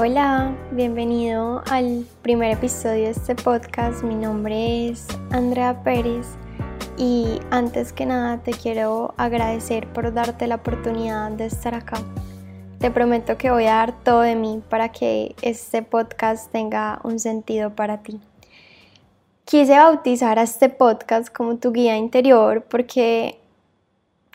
Hola, 0.00 0.56
bienvenido 0.70 1.60
al 1.68 2.06
primer 2.22 2.52
episodio 2.52 3.06
de 3.06 3.10
este 3.10 3.34
podcast. 3.34 4.04
Mi 4.04 4.14
nombre 4.14 4.90
es 4.90 5.08
Andrea 5.32 5.82
Pérez 5.82 6.36
y 6.96 7.40
antes 7.50 7.92
que 7.92 8.06
nada 8.06 8.40
te 8.44 8.52
quiero 8.52 9.12
agradecer 9.16 9.92
por 9.92 10.14
darte 10.14 10.46
la 10.46 10.54
oportunidad 10.54 11.32
de 11.32 11.46
estar 11.46 11.74
acá. 11.74 11.96
Te 12.78 12.92
prometo 12.92 13.36
que 13.36 13.50
voy 13.50 13.64
a 13.64 13.74
dar 13.74 14.04
todo 14.04 14.20
de 14.20 14.36
mí 14.36 14.62
para 14.68 14.92
que 14.92 15.34
este 15.42 15.82
podcast 15.82 16.52
tenga 16.52 17.00
un 17.02 17.18
sentido 17.18 17.74
para 17.74 18.00
ti. 18.04 18.20
Quise 19.46 19.78
bautizar 19.78 20.38
a 20.38 20.42
este 20.42 20.68
podcast 20.68 21.28
como 21.28 21.56
tu 21.56 21.72
guía 21.72 21.96
interior 21.96 22.62
porque 22.70 23.40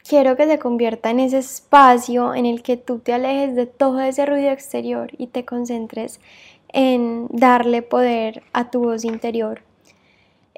quiero 0.08 0.36
que 0.36 0.48
se 0.48 0.60
convierta 0.60 1.10
en 1.10 1.20
ese 1.20 1.40
espacio 1.40 2.36
en 2.36 2.46
el 2.46 2.62
que 2.62 2.78
tú 2.78 3.00
te 3.00 3.14
alejes 3.14 3.56
de 3.56 3.66
todo 3.66 4.02
ese 4.02 4.26
ruido 4.26 4.52
exterior 4.52 5.12
y 5.18 5.28
te 5.28 5.46
concentres 5.46 6.20
en 6.70 7.28
darle 7.30 7.82
poder 7.82 8.44
a 8.54 8.70
tu 8.72 8.84
voz 8.84 9.06
interior. 9.06 9.62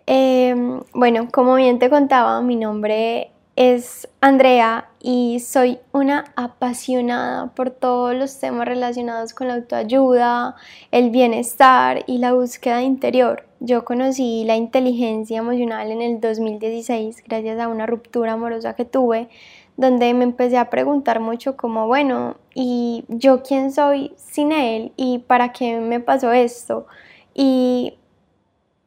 Em, 0.08 0.82
bueno, 0.94 1.30
como 1.32 1.56
bien 1.56 1.80
te 1.80 1.90
contaba, 1.90 2.42
mi 2.42 2.56
nombre 2.56 3.32
es 3.56 4.10
Andrea 4.20 4.90
y 5.00 5.40
soy 5.40 5.80
una 5.94 6.26
apasionada 6.36 7.48
por 7.54 7.70
todos 7.70 8.14
los 8.14 8.38
temas 8.40 8.68
relacionados 8.68 9.34
con 9.34 9.48
la 9.48 9.56
autoayuda, 9.56 10.56
el 10.92 11.10
bienestar 11.10 12.04
y 12.06 12.18
la 12.18 12.34
búsqueda 12.34 12.82
interior. 12.82 13.46
Yo 13.62 13.86
conocí 13.86 14.44
la 14.46 14.58
inteligencia 14.58 15.38
emocional 15.38 15.90
en 15.92 16.02
el 16.02 16.20
2016 16.20 17.24
gracias 17.26 17.60
a 17.60 17.70
una 17.70 17.86
ruptura 17.86 18.34
amorosa 18.34 18.76
que 18.76 18.84
tuve, 18.84 19.30
donde 19.78 20.14
me 20.14 20.26
empecé 20.26 20.58
a 20.58 20.70
preguntar 20.70 21.22
mucho 21.22 21.56
como, 21.56 21.88
bueno, 21.88 22.36
¿y 22.54 23.06
yo 23.08 23.42
quién 23.42 23.72
soy 23.72 24.14
sin 24.18 24.52
él? 24.52 24.92
¿Y 24.98 25.20
para 25.20 25.54
qué 25.54 25.80
me 25.80 26.02
pasó 26.02 26.34
esto? 26.34 26.88
Y 27.34 27.96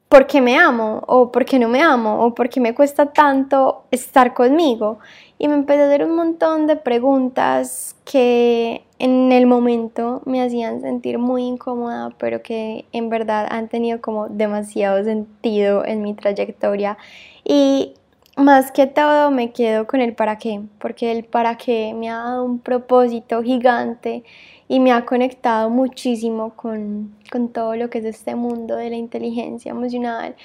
¿por 0.08 0.26
qué 0.26 0.40
me 0.40 0.56
amo? 0.56 1.02
¿O 1.06 1.30
por 1.30 1.44
qué 1.44 1.58
no 1.58 1.68
me 1.68 1.82
amo? 1.82 2.24
¿O 2.24 2.34
por 2.34 2.48
qué 2.48 2.60
me 2.60 2.74
cuesta 2.74 3.06
tanto 3.06 3.84
estar 3.90 4.34
conmigo? 4.34 4.98
Y 5.38 5.48
me 5.48 5.54
empecé 5.54 5.82
a 5.82 5.86
hacer 5.86 6.04
un 6.04 6.16
montón 6.16 6.66
de 6.66 6.76
preguntas 6.76 7.96
que 8.04 8.84
en 8.98 9.30
el 9.30 9.46
momento 9.46 10.22
me 10.24 10.42
hacían 10.42 10.80
sentir 10.80 11.18
muy 11.18 11.44
incómoda, 11.44 12.10
pero 12.18 12.42
que 12.42 12.86
en 12.92 13.08
verdad 13.08 13.46
han 13.50 13.68
tenido 13.68 14.00
como 14.00 14.28
demasiado 14.28 15.04
sentido 15.04 15.84
en 15.84 16.02
mi 16.02 16.14
trayectoria. 16.14 16.98
Y 17.44 17.94
más 18.36 18.72
que 18.72 18.86
todo 18.86 19.30
me 19.30 19.52
quedo 19.52 19.86
con 19.86 20.00
el 20.00 20.14
para 20.14 20.38
qué, 20.38 20.62
porque 20.78 21.12
el 21.12 21.24
para 21.24 21.56
qué 21.56 21.92
me 21.94 22.08
ha 22.08 22.18
dado 22.18 22.44
un 22.44 22.60
propósito 22.60 23.42
gigante 23.42 24.24
y 24.68 24.80
me 24.80 24.92
ha 24.92 25.06
conectado 25.06 25.70
muchísimo 25.70 26.54
con, 26.54 27.16
todo 27.52 27.74
lo 27.74 27.88
que 27.90 27.98
es 27.98 28.04
este 28.04 28.34
mundo 28.34 28.76
de 28.76 28.90
la 28.90 28.96
inteligencia 28.96 29.70
emocional, 29.70 30.36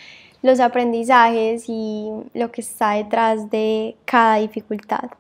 los 0.42 0.60
aprendizajes 0.60 1.66
y 1.68 2.10
lo 2.34 2.52
que 2.52 2.62
está 2.62 2.92
detrás 2.94 3.50
de 3.50 3.96
cada 4.06 4.38
dificultad. 4.38 5.12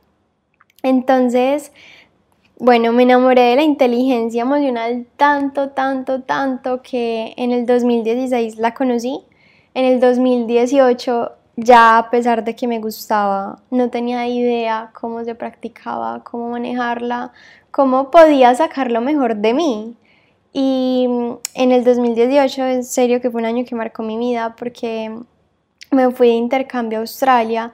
Entonces, 0.81 1.71
bueno, 2.59 2.93
me 2.93 3.03
enamoré 3.03 3.41
de 3.41 3.55
la 3.57 3.63
inteligencia 3.63 4.41
emocional 4.41 5.05
tanto, 5.17 5.69
tanto, 5.69 6.21
tanto 6.21 6.81
que 6.81 7.33
en 7.37 7.51
el 7.51 7.65
2016 7.65 8.57
la 8.57 8.73
conocí. 8.73 9.19
En 9.73 9.85
el 9.85 9.99
2018 9.99 11.31
ya 11.55 11.97
a 11.97 12.09
pesar 12.09 12.43
de 12.43 12.55
que 12.55 12.67
me 12.67 12.79
gustaba, 12.79 13.59
no 13.69 13.89
tenía 13.89 14.27
idea 14.27 14.91
cómo 14.93 15.23
se 15.23 15.35
practicaba, 15.35 16.23
cómo 16.23 16.49
manejarla, 16.49 17.31
cómo 17.71 18.11
podía 18.11 18.53
sacar 18.55 18.91
lo 18.91 19.01
mejor 19.01 19.35
de 19.37 19.53
mí. 19.53 19.95
Y 20.53 21.07
en 21.55 21.71
el 21.71 21.83
2018, 21.83 22.63
en 22.65 22.83
serio 22.83 23.21
que 23.21 23.31
fue 23.31 23.41
un 23.41 23.47
año 23.47 23.65
que 23.65 23.75
marcó 23.75 24.03
mi 24.03 24.17
vida 24.17 24.55
porque 24.55 25.11
me 25.91 26.11
fui 26.11 26.29
de 26.29 26.35
intercambio 26.35 26.99
a 26.99 27.01
Australia 27.01 27.73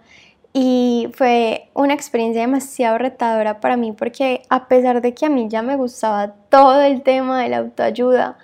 y 0.54 1.10
fue 1.14 1.70
una 1.74 1.94
experiencia 1.94 2.42
demasiado 2.42 2.98
retadora 2.98 3.60
para 3.60 3.78
mí 3.78 3.92
porque 3.92 4.42
a 4.50 4.68
pesar 4.68 5.02
de 5.02 5.14
que 5.14 5.26
a 5.26 5.30
mí 5.30 5.48
ya 5.50 5.62
me 5.62 5.76
gustaba 5.76 6.34
todo 6.50 6.82
el 6.82 7.04
tema 7.04 7.42
de 7.42 7.50
la 7.50 7.58
autoayuda, 7.58 8.38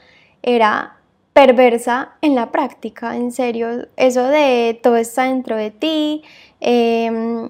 era 0.43 0.94
perversa 1.35 2.13
en 2.21 2.33
la 2.33 2.49
práctica, 2.49 3.17
en 3.17 3.33
serio, 3.33 3.89
eso 3.97 4.25
de 4.29 4.79
todo 4.81 4.95
está 4.95 5.25
dentro 5.25 5.57
de 5.57 5.69
ti, 5.69 6.23
em, 6.61 7.49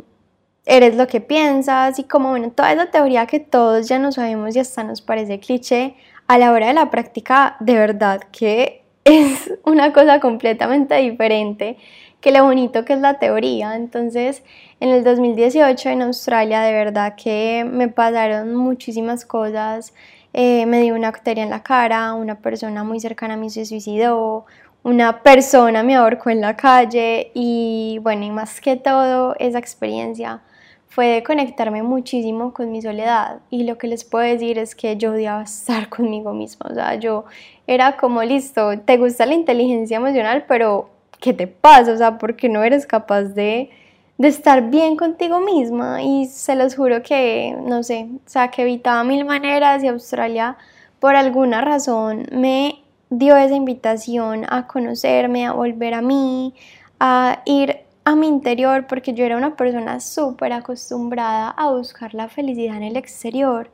eres 0.65 0.95
lo 0.95 1.05
que 1.05 1.21
piensas 1.21 1.99
y 1.99 2.05
como 2.05 2.31
bueno, 2.31 2.49
toda 2.49 2.73
esa 2.73 2.87
teoría 2.89 3.27
que 3.27 3.39
todos 3.39 3.87
ya 3.87 3.99
no 3.99 4.11
sabemos 4.11 4.55
y 4.55 4.59
hasta 4.59 4.83
nos 4.83 5.01
parece 5.01 5.39
cliché, 5.39 5.95
a 6.25 6.39
la 6.39 6.51
hora 6.51 6.69
de 6.69 6.73
la 6.73 6.89
práctica 6.89 7.57
de 7.59 7.75
verdad 7.75 8.21
que 8.31 8.81
es 9.05 9.53
una 9.63 9.93
cosa 9.93 10.19
completamente 10.19 10.95
diferente 10.95 11.77
que 12.21 12.31
lo 12.31 12.43
bonito 12.43 12.85
que 12.85 12.93
es 12.93 12.99
la 13.01 13.19
teoría. 13.19 13.75
Entonces, 13.75 14.41
en 14.79 14.89
el 14.89 15.03
2018 15.03 15.89
en 15.89 16.01
Australia 16.01 16.61
de 16.61 16.73
verdad 16.73 17.13
que 17.15 17.63
me 17.71 17.87
pasaron 17.87 18.55
muchísimas 18.55 19.25
cosas. 19.25 19.93
Eh, 20.37 20.65
me 20.65 20.81
dio 20.81 20.95
una 20.95 21.11
bacteria 21.11 21.45
en 21.45 21.49
la 21.49 21.63
cara, 21.63 22.13
una 22.13 22.41
persona 22.41 22.83
muy 22.83 22.99
cercana 22.99 23.35
a 23.35 23.37
mí 23.37 23.49
se 23.49 23.63
suicidó, 23.63 24.45
una 24.83 25.23
persona 25.23 25.81
me 25.81 25.95
ahorcó 25.95 26.29
en 26.29 26.41
la 26.41 26.57
calle 26.57 27.31
y 27.33 27.99
bueno, 28.03 28.25
y 28.25 28.31
más 28.31 28.59
que 28.59 28.75
todo 28.75 29.37
esa 29.39 29.59
experiencia 29.59 30.41
fue 30.89 31.05
de 31.07 31.23
conectarme 31.23 31.83
muchísimo 31.83 32.53
con 32.53 32.69
mi 32.69 32.81
soledad 32.81 33.39
y 33.49 33.63
lo 33.63 33.77
que 33.77 33.87
les 33.87 34.03
puedo 34.03 34.25
decir 34.25 34.59
es 34.59 34.75
que 34.75 34.97
yo 34.97 35.13
odiaba 35.13 35.43
estar 35.43 35.87
conmigo 35.95 36.33
misma, 36.33 36.67
o 36.69 36.73
sea, 36.73 36.95
yo 36.95 37.23
era 37.65 37.95
como 37.95 38.21
listo, 38.21 38.77
te 38.79 38.97
gusta 38.97 39.25
la 39.25 39.35
inteligencia 39.35 39.95
emocional, 39.95 40.43
pero 40.49 40.89
¿qué 41.21 41.33
te 41.33 41.47
pasa? 41.47 41.93
O 41.93 41.97
sea, 41.97 42.17
¿por 42.17 42.35
qué 42.35 42.49
no 42.49 42.61
eres 42.61 42.85
capaz 42.85 43.23
de, 43.23 43.69
de 44.17 44.27
estar 44.27 44.69
bien 44.69 44.95
contigo 44.97 45.39
misma? 45.39 46.03
Y 46.03 46.25
se 46.25 46.55
los 46.55 46.75
juro 46.75 47.03
que, 47.03 47.55
no 47.61 47.83
sé, 47.83 48.09
o 48.13 48.29
sea, 48.29 48.49
que 48.49 48.63
evitaba 48.63 49.03
mil 49.03 49.25
maneras 49.25 49.83
y 49.83 49.87
Australia 49.87 50.57
por 50.99 51.15
alguna 51.15 51.61
razón 51.61 52.25
me 52.31 52.83
dio 53.09 53.37
esa 53.37 53.55
invitación 53.55 54.45
a 54.49 54.67
conocerme, 54.67 55.45
a 55.45 55.53
volver 55.53 55.93
a 55.93 56.01
mí, 56.01 56.53
a 56.99 57.41
ir 57.45 57.79
a 58.05 58.15
mi 58.15 58.27
interior 58.27 58.87
porque 58.87 59.13
yo 59.13 59.25
era 59.25 59.37
una 59.37 59.55
persona 59.55 59.99
súper 59.99 60.53
acostumbrada 60.53 61.49
a 61.49 61.71
buscar 61.71 62.13
la 62.13 62.29
felicidad 62.29 62.77
en 62.77 62.83
el 62.83 62.97
exterior. 62.97 63.69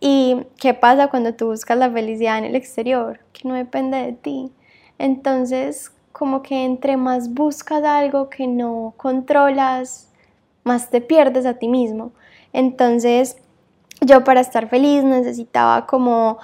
¿Y 0.00 0.42
qué 0.58 0.74
pasa 0.74 1.08
cuando 1.08 1.34
tú 1.34 1.46
buscas 1.46 1.78
la 1.78 1.90
felicidad 1.90 2.38
en 2.38 2.44
el 2.44 2.56
exterior? 2.56 3.20
Que 3.32 3.48
no 3.48 3.54
depende 3.54 3.98
de 3.98 4.12
ti. 4.12 4.52
Entonces, 4.98 5.92
como 6.16 6.42
que 6.42 6.64
entre 6.64 6.96
más 6.96 7.34
buscas 7.34 7.84
algo 7.84 8.30
que 8.30 8.46
no 8.46 8.94
controlas, 8.96 10.08
más 10.64 10.88
te 10.88 11.02
pierdes 11.02 11.44
a 11.44 11.58
ti 11.58 11.68
mismo. 11.68 12.12
Entonces, 12.54 13.36
yo 14.00 14.24
para 14.24 14.40
estar 14.40 14.70
feliz 14.70 15.04
necesitaba 15.04 15.86
como 15.86 16.38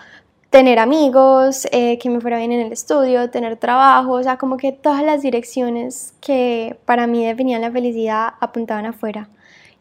tener 0.51 0.79
amigos, 0.79 1.67
eh, 1.73 1.97
que 1.99 2.11
me 2.11 2.21
fuera 2.21 2.37
bien 2.37 2.53
en 2.53 2.67
el 2.67 2.73
estudio, 2.73 3.31
tener 3.31 3.57
trabajo, 3.57 4.13
o 4.13 4.23
sea, 4.23 4.37
como 4.37 4.59
que 4.59 4.73
todas 4.73 5.03
las 5.03 5.23
direcciones 5.23 6.13
que 6.21 6.79
para 6.85 7.07
mí 7.07 7.25
definían 7.27 7.63
la 7.63 7.71
felicidad 7.71 8.35
apuntaban 8.41 8.85
afuera. 8.85 9.31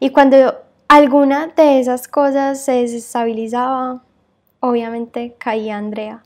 Y 0.00 0.08
cuando 0.08 0.54
alguna 0.88 1.48
de 1.48 1.80
esas 1.80 2.08
cosas 2.08 2.64
se 2.64 2.72
desestabilizaba, 2.72 4.02
obviamente 4.60 5.34
caía 5.38 5.76
Andrea. 5.76 6.22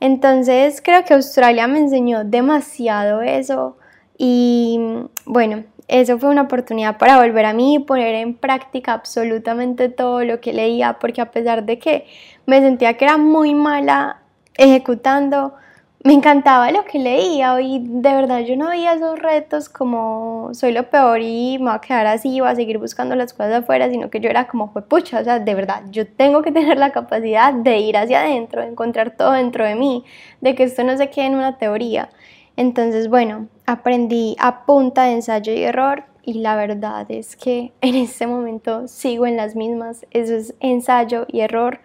Entonces 0.00 0.80
creo 0.82 1.04
que 1.04 1.14
Australia 1.14 1.66
me 1.66 1.78
enseñó 1.78 2.24
demasiado 2.24 3.22
eso 3.22 3.76
y 4.16 4.80
bueno, 5.26 5.64
eso 5.88 6.18
fue 6.18 6.30
una 6.30 6.42
oportunidad 6.42 6.98
para 6.98 7.18
volver 7.18 7.44
a 7.46 7.52
mí 7.52 7.74
y 7.74 7.78
poner 7.80 8.14
en 8.14 8.34
práctica 8.34 8.92
absolutamente 8.92 9.88
todo 9.88 10.24
lo 10.24 10.40
que 10.40 10.52
leía, 10.52 10.98
porque 11.00 11.20
a 11.20 11.30
pesar 11.30 11.64
de 11.64 11.78
que 11.78 12.06
me 12.46 12.60
sentía 12.60 12.96
que 12.96 13.04
era 13.04 13.16
muy 13.16 13.54
mala 13.54 14.22
ejecutando, 14.56 15.54
me 16.02 16.14
encantaba 16.14 16.72
lo 16.72 16.84
que 16.86 16.98
leía 16.98 17.60
y 17.60 17.78
de 17.84 18.14
verdad 18.14 18.40
yo 18.40 18.56
no 18.56 18.68
veía 18.68 18.94
esos 18.94 19.18
retos 19.18 19.68
como 19.68 20.48
soy 20.52 20.72
lo 20.72 20.88
peor 20.88 21.20
y 21.20 21.58
me 21.58 21.66
voy 21.66 21.74
a 21.74 21.80
quedar 21.80 22.06
así, 22.06 22.40
voy 22.40 22.48
a 22.48 22.54
seguir 22.54 22.78
buscando 22.78 23.14
las 23.16 23.34
cosas 23.34 23.62
afuera, 23.62 23.90
sino 23.90 24.08
que 24.08 24.20
yo 24.20 24.30
era 24.30 24.46
como, 24.46 24.72
fue 24.72 24.80
pucha, 24.80 25.20
o 25.20 25.24
sea, 25.24 25.38
de 25.38 25.54
verdad, 25.54 25.82
yo 25.90 26.06
tengo 26.06 26.40
que 26.40 26.52
tener 26.52 26.78
la 26.78 26.92
capacidad 26.92 27.52
de 27.52 27.78
ir 27.78 27.98
hacia 27.98 28.20
adentro, 28.20 28.62
de 28.62 28.68
encontrar 28.68 29.14
todo 29.14 29.32
dentro 29.32 29.66
de 29.66 29.74
mí, 29.74 30.04
de 30.40 30.54
que 30.54 30.64
esto 30.64 30.84
no 30.84 30.96
se 30.96 31.10
quede 31.10 31.26
en 31.26 31.34
una 31.34 31.58
teoría. 31.58 32.08
Entonces, 32.56 33.08
bueno, 33.08 33.48
aprendí 33.66 34.36
a 34.38 34.64
punta 34.64 35.04
de 35.04 35.12
ensayo 35.12 35.52
y 35.52 35.62
error 35.62 36.04
y 36.22 36.34
la 36.34 36.56
verdad 36.56 37.04
es 37.10 37.36
que 37.36 37.72
en 37.82 37.94
este 37.94 38.26
momento 38.26 38.88
sigo 38.88 39.26
en 39.26 39.36
las 39.36 39.54
mismas, 39.54 40.06
eso 40.12 40.34
es 40.34 40.54
ensayo 40.60 41.26
y 41.28 41.40
error, 41.40 41.80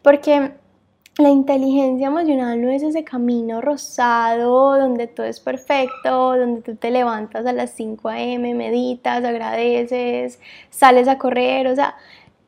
porque 0.00 0.52
la 1.18 1.30
inteligencia 1.30 2.06
emocional 2.06 2.62
no 2.62 2.70
es 2.70 2.84
ese 2.84 3.02
camino 3.02 3.60
rosado 3.60 4.78
donde 4.78 5.08
todo 5.08 5.26
es 5.26 5.40
perfecto, 5.40 6.36
donde 6.36 6.62
tú 6.62 6.76
te 6.76 6.92
levantas 6.92 7.44
a 7.44 7.52
las 7.52 7.70
5 7.70 8.08
a.m., 8.08 8.54
meditas, 8.54 9.24
agradeces, 9.24 10.38
sales 10.70 11.08
a 11.08 11.18
correr, 11.18 11.66
o 11.66 11.74
sea, 11.74 11.96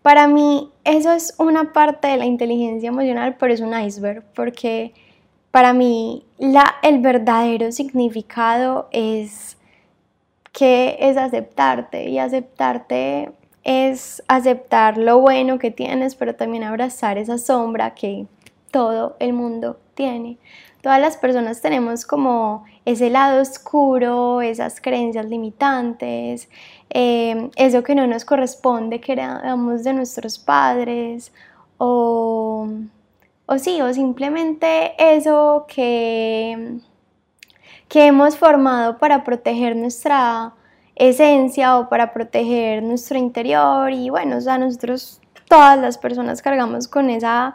para 0.03 0.29
mí 0.29 0.71
eso 0.85 1.13
es 1.13 1.35
una 1.39 1.73
parte 1.73 2.07
de 2.09 2.17
la 2.17 2.27
inteligencia 2.27 2.91
emocional, 2.91 3.37
pero 3.41 3.53
es 3.53 3.61
un 3.61 3.77
iceberg, 3.79 4.23
porque 4.37 4.95
para 5.51 5.73
mí 5.73 6.25
la, 6.39 6.77
el 6.83 7.01
verdadero 7.01 7.73
significado 7.73 8.89
es 8.93 9.59
que 10.53 10.97
es 11.01 11.17
aceptarte 11.17 12.09
y 12.09 12.21
aceptarte 12.21 13.33
es 13.65 14.23
aceptar 14.29 14.97
lo 14.97 15.19
bueno 15.19 15.59
que 15.59 15.71
tienes, 15.71 16.15
pero 16.15 16.35
también 16.35 16.65
abrazar 16.65 17.19
esa 17.19 17.37
sombra 17.37 17.95
que 17.95 18.27
todo 18.71 19.17
el 19.19 19.33
mundo 19.33 19.79
tiene. 19.95 20.39
Todas 20.83 21.01
las 21.01 21.17
personas 21.17 21.61
tenemos 21.61 22.07
como 22.07 22.65
ese 22.87 23.11
lado 23.11 23.43
oscuro, 23.43 24.41
esas 24.41 24.81
creencias 24.81 25.27
limitantes, 25.27 26.49
eh, 26.89 27.51
eso 27.57 27.83
que 27.83 27.95
no 27.95 28.07
nos 28.07 28.25
corresponde 28.25 29.01
que 29.01 29.13
heredamos 29.13 29.85
de 29.85 29.93
nuestros 29.93 30.39
padres, 30.39 31.33
o, 31.77 32.69
o 33.47 33.59
sí, 33.59 33.81
o 33.83 33.93
simplemente 33.93 34.95
eso 34.99 35.67
que, 35.69 36.79
que 37.89 38.07
hemos 38.07 38.37
formado 38.37 38.99
para 38.99 39.25
proteger 39.25 39.77
nuestra 39.77 40.55
esencia 40.95 41.79
o 41.79 41.89
para 41.89 42.13
proteger 42.13 42.83
nuestro 42.83 43.19
interior 43.19 43.91
y 43.93 44.11
bueno, 44.11 44.37
o 44.37 44.41
sea, 44.41 44.59
nosotros 44.59 45.21
todas 45.49 45.79
las 45.79 45.97
personas 45.99 46.43
cargamos 46.43 46.87
con 46.89 47.11
esa 47.11 47.53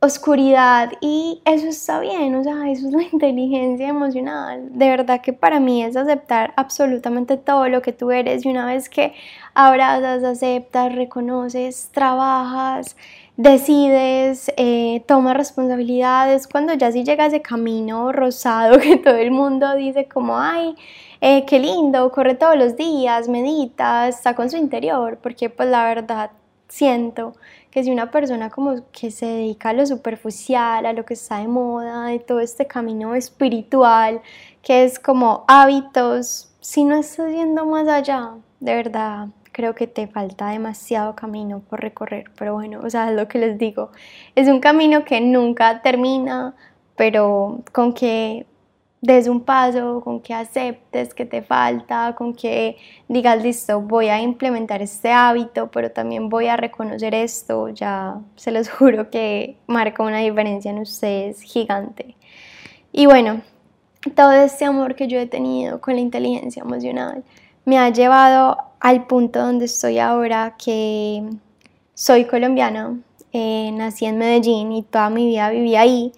oscuridad 0.00 0.92
y 1.02 1.42
eso 1.44 1.66
está 1.66 2.00
bien, 2.00 2.34
o 2.34 2.42
sea, 2.42 2.70
eso 2.70 2.88
es 2.88 2.94
la 2.94 3.02
inteligencia 3.12 3.88
emocional. 3.88 4.68
De 4.72 4.88
verdad 4.88 5.20
que 5.20 5.32
para 5.32 5.60
mí 5.60 5.84
es 5.84 5.96
aceptar 5.96 6.52
absolutamente 6.56 7.36
todo 7.36 7.68
lo 7.68 7.82
que 7.82 7.92
tú 7.92 8.10
eres 8.10 8.44
y 8.44 8.48
una 8.48 8.66
vez 8.66 8.88
que 8.88 9.12
abrazas, 9.54 10.24
aceptas, 10.24 10.94
reconoces, 10.94 11.90
trabajas, 11.92 12.96
decides, 13.36 14.50
eh, 14.56 15.02
tomas 15.06 15.36
responsabilidades, 15.36 16.48
cuando 16.48 16.74
ya 16.74 16.90
sí 16.92 17.04
llega 17.04 17.26
ese 17.26 17.42
camino 17.42 18.12
rosado 18.12 18.78
que 18.80 18.96
todo 18.96 19.16
el 19.16 19.30
mundo 19.30 19.74
dice 19.76 20.08
como, 20.08 20.38
ay, 20.38 20.74
eh, 21.20 21.44
qué 21.46 21.58
lindo, 21.58 22.10
corre 22.12 22.34
todos 22.34 22.56
los 22.56 22.76
días, 22.76 23.28
medita, 23.28 24.08
está 24.08 24.34
con 24.34 24.48
su 24.48 24.56
interior, 24.56 25.18
porque 25.22 25.50
pues 25.50 25.68
la 25.68 25.84
verdad 25.84 26.30
siento 26.70 27.34
que 27.70 27.84
si 27.84 27.90
una 27.90 28.10
persona 28.10 28.48
como 28.48 28.76
que 28.92 29.10
se 29.10 29.26
dedica 29.26 29.70
a 29.70 29.72
lo 29.72 29.84
superficial, 29.86 30.86
a 30.86 30.92
lo 30.92 31.04
que 31.04 31.14
está 31.14 31.38
de 31.38 31.48
moda, 31.48 32.06
de 32.06 32.20
todo 32.20 32.40
este 32.40 32.66
camino 32.66 33.14
espiritual, 33.14 34.22
que 34.62 34.84
es 34.84 34.98
como 34.98 35.44
hábitos, 35.48 36.52
si 36.60 36.84
no 36.84 36.96
estás 36.96 37.32
yendo 37.32 37.66
más 37.66 37.88
allá, 37.88 38.34
de 38.60 38.74
verdad 38.74 39.28
creo 39.52 39.74
que 39.74 39.88
te 39.88 40.06
falta 40.06 40.50
demasiado 40.50 41.16
camino 41.16 41.60
por 41.60 41.80
recorrer, 41.80 42.30
pero 42.38 42.54
bueno, 42.54 42.80
o 42.84 42.88
sea, 42.88 43.10
es 43.10 43.16
lo 43.16 43.26
que 43.28 43.38
les 43.38 43.58
digo, 43.58 43.90
es 44.36 44.48
un 44.48 44.60
camino 44.60 45.04
que 45.04 45.20
nunca 45.20 45.82
termina, 45.82 46.54
pero 46.96 47.62
con 47.72 47.92
que 47.94 48.46
des 49.00 49.28
un 49.28 49.40
paso, 49.40 50.02
con 50.02 50.20
que 50.20 50.34
aceptes 50.34 51.14
que 51.14 51.24
te 51.24 51.42
falta, 51.42 52.14
con 52.16 52.34
que 52.34 52.76
digas, 53.08 53.42
listo, 53.42 53.80
voy 53.80 54.08
a 54.08 54.20
implementar 54.20 54.82
este 54.82 55.10
hábito, 55.10 55.70
pero 55.70 55.90
también 55.90 56.28
voy 56.28 56.48
a 56.48 56.56
reconocer 56.56 57.14
esto, 57.14 57.68
ya 57.70 58.20
se 58.36 58.50
los 58.50 58.68
juro 58.78 59.10
que 59.10 59.56
marca 59.66 60.02
una 60.02 60.18
diferencia 60.18 60.70
en 60.70 60.80
ustedes 60.80 61.40
gigante. 61.42 62.14
Y 62.92 63.06
bueno, 63.06 63.40
todo 64.14 64.32
este 64.32 64.64
amor 64.64 64.94
que 64.94 65.08
yo 65.08 65.18
he 65.18 65.26
tenido 65.26 65.80
con 65.80 65.94
la 65.94 66.00
inteligencia 66.00 66.62
emocional 66.62 67.24
me 67.64 67.78
ha 67.78 67.90
llevado 67.90 68.56
al 68.80 69.06
punto 69.06 69.40
donde 69.40 69.66
estoy 69.66 69.98
ahora, 69.98 70.56
que 70.62 71.22
soy 71.94 72.24
colombiana, 72.24 72.98
eh, 73.32 73.70
nací 73.72 74.06
en 74.06 74.18
Medellín 74.18 74.72
y 74.72 74.82
toda 74.82 75.10
mi 75.10 75.26
vida 75.26 75.50
viví 75.50 75.76
ahí 75.76 76.12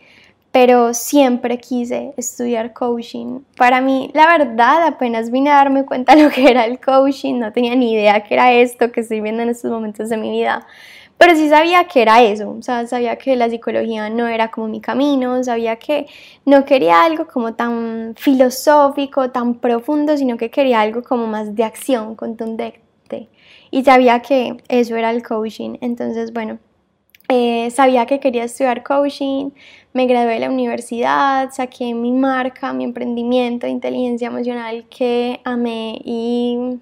pero 0.53 0.93
siempre 0.93 1.59
quise 1.59 2.13
estudiar 2.19 2.75
coaching. 2.75 3.41
Para 3.57 3.81
mí, 3.81 4.11
la 4.13 4.27
verdad, 4.27 4.87
apenas 4.87 5.31
vine 5.31 5.51
a 5.51 5.57
darme 5.57 5.85
cuenta 5.87 6.15
de 6.15 6.23
lo 6.25 6.31
que 6.31 6.49
era 6.49 6.67
el 6.67 6.79
coaching, 6.79 7.39
no 7.39 7.53
tenía 7.53 7.75
ni 7.75 7.95
idea 7.95 8.23
que 8.23 8.35
era 8.35 8.53
esto 8.53 8.93
que 8.93 9.01
estoy 9.01 9.23
viendo 9.23 9.43
en 9.43 9.49
estos 9.49 9.71
momentos 9.71 10.11
de 10.11 10.19
mi 10.19 10.31
vida, 10.31 10.67
pero 11.17 11.37
sí 11.37 11.49
sabía 11.49 11.85
que 11.85 12.03
era 12.03 12.23
eso, 12.23 12.51
o 12.51 12.63
sea, 12.63 12.87
sabía 12.87 13.17
que 13.17 13.37
la 13.37 13.49
psicología 13.49 14.11
no 14.11 14.27
era 14.27 14.51
como 14.51 14.69
mi 14.69 14.81
camino, 14.81 15.43
sabía 15.45 15.77
que 15.77 16.07
no 16.45 16.65
quería 16.65 17.05
algo 17.05 17.27
como 17.29 17.55
tan 17.55 18.15
filosófico, 18.17 19.31
tan 19.31 19.55
profundo, 19.55 20.17
sino 20.17 20.37
que 20.37 20.51
quería 20.51 20.81
algo 20.81 21.03
como 21.03 21.27
más 21.29 21.55
de 21.55 21.65
acción, 21.65 22.17
contundente. 22.17 23.29
Y 23.71 23.85
sabía 23.85 24.21
que 24.21 24.57
eso 24.69 24.97
era 24.97 25.11
el 25.13 25.23
coaching, 25.23 25.77
entonces, 25.81 26.33
bueno, 26.33 26.59
eh, 27.29 27.71
sabía 27.71 28.05
que 28.05 28.21
quería 28.21 28.45
estudiar 28.45 28.83
coaching, 28.83 29.51
me 29.93 30.07
gradué 30.07 30.35
de 30.35 30.41
la 30.41 30.51
universidad, 30.51 31.51
saqué 31.53 31.93
mi 31.95 32.13
marca, 32.13 32.73
mi 32.73 32.85
emprendimiento 32.85 33.67
de 33.67 33.73
inteligencia 33.73 34.29
emocional 34.29 34.87
que 34.89 35.41
amé 35.45 36.01
y 36.05 36.79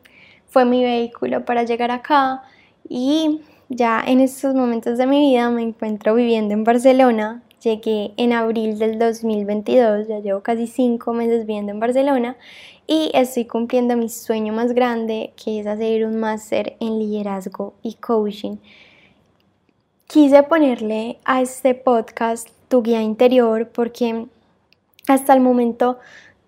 fue 0.47 0.65
mi 0.65 0.83
vehículo 0.85 1.45
para 1.45 1.65
llegar 1.65 1.91
acá. 1.91 2.43
Y 2.89 3.41
ya 3.69 4.03
en 4.07 4.21
estos 4.21 4.55
momentos 4.55 4.97
de 4.99 5.07
mi 5.07 5.19
vida 5.19 5.51
me 5.51 5.63
encuentro 5.63 6.15
viviendo 6.15 6.55
en 6.55 6.65
Barcelona. 6.65 7.43
Llegué 7.63 8.13
en 8.17 8.33
abril 8.33 8.79
del 8.79 8.99
2022, 8.99 10.09
ya 10.09 10.21
llevo 10.21 10.41
casi 10.41 10.67
cinco 10.67 11.13
meses 11.13 11.41
viviendo 11.47 11.73
en 11.73 11.81
Barcelona 11.81 12.37
y 12.87 13.11
estoy 13.13 13.45
cumpliendo 13.45 13.97
mi 13.97 14.09
sueño 14.09 14.53
más 14.55 14.73
grande 14.73 15.35
que 15.37 15.61
es 15.61 15.67
hacer 15.67 16.07
un 16.07 16.19
máster 16.19 16.77
en 16.81 16.99
liderazgo 16.99 17.75
y 17.83 17.95
coaching. 17.95 18.57
Quise 20.07 20.43
ponerle 20.45 21.19
a 21.25 21.43
este 21.43 21.75
podcast 21.75 22.49
tu 22.71 22.83
guía 22.83 23.03
interior, 23.03 23.69
porque 23.69 24.27
hasta 25.09 25.35
el 25.35 25.41
momento 25.41 25.99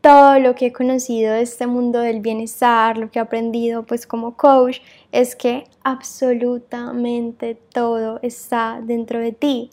todo 0.01 0.39
lo 0.39 0.55
que 0.55 0.67
he 0.67 0.73
conocido 0.73 1.35
de 1.35 1.43
este 1.43 1.67
mundo 1.67 1.99
del 1.99 2.21
bienestar, 2.21 2.97
lo 2.97 3.11
que 3.11 3.19
he 3.19 3.23
aprendido 3.23 3.83
pues 3.83 4.07
como 4.07 4.37
coach, 4.37 4.79
es 5.11 5.35
que 5.37 5.65
absolutamente 5.83 7.57
todo 7.73 8.21
está 8.23 8.81
dentro 8.83 9.19
de 9.19 9.33
ti. 9.33 9.71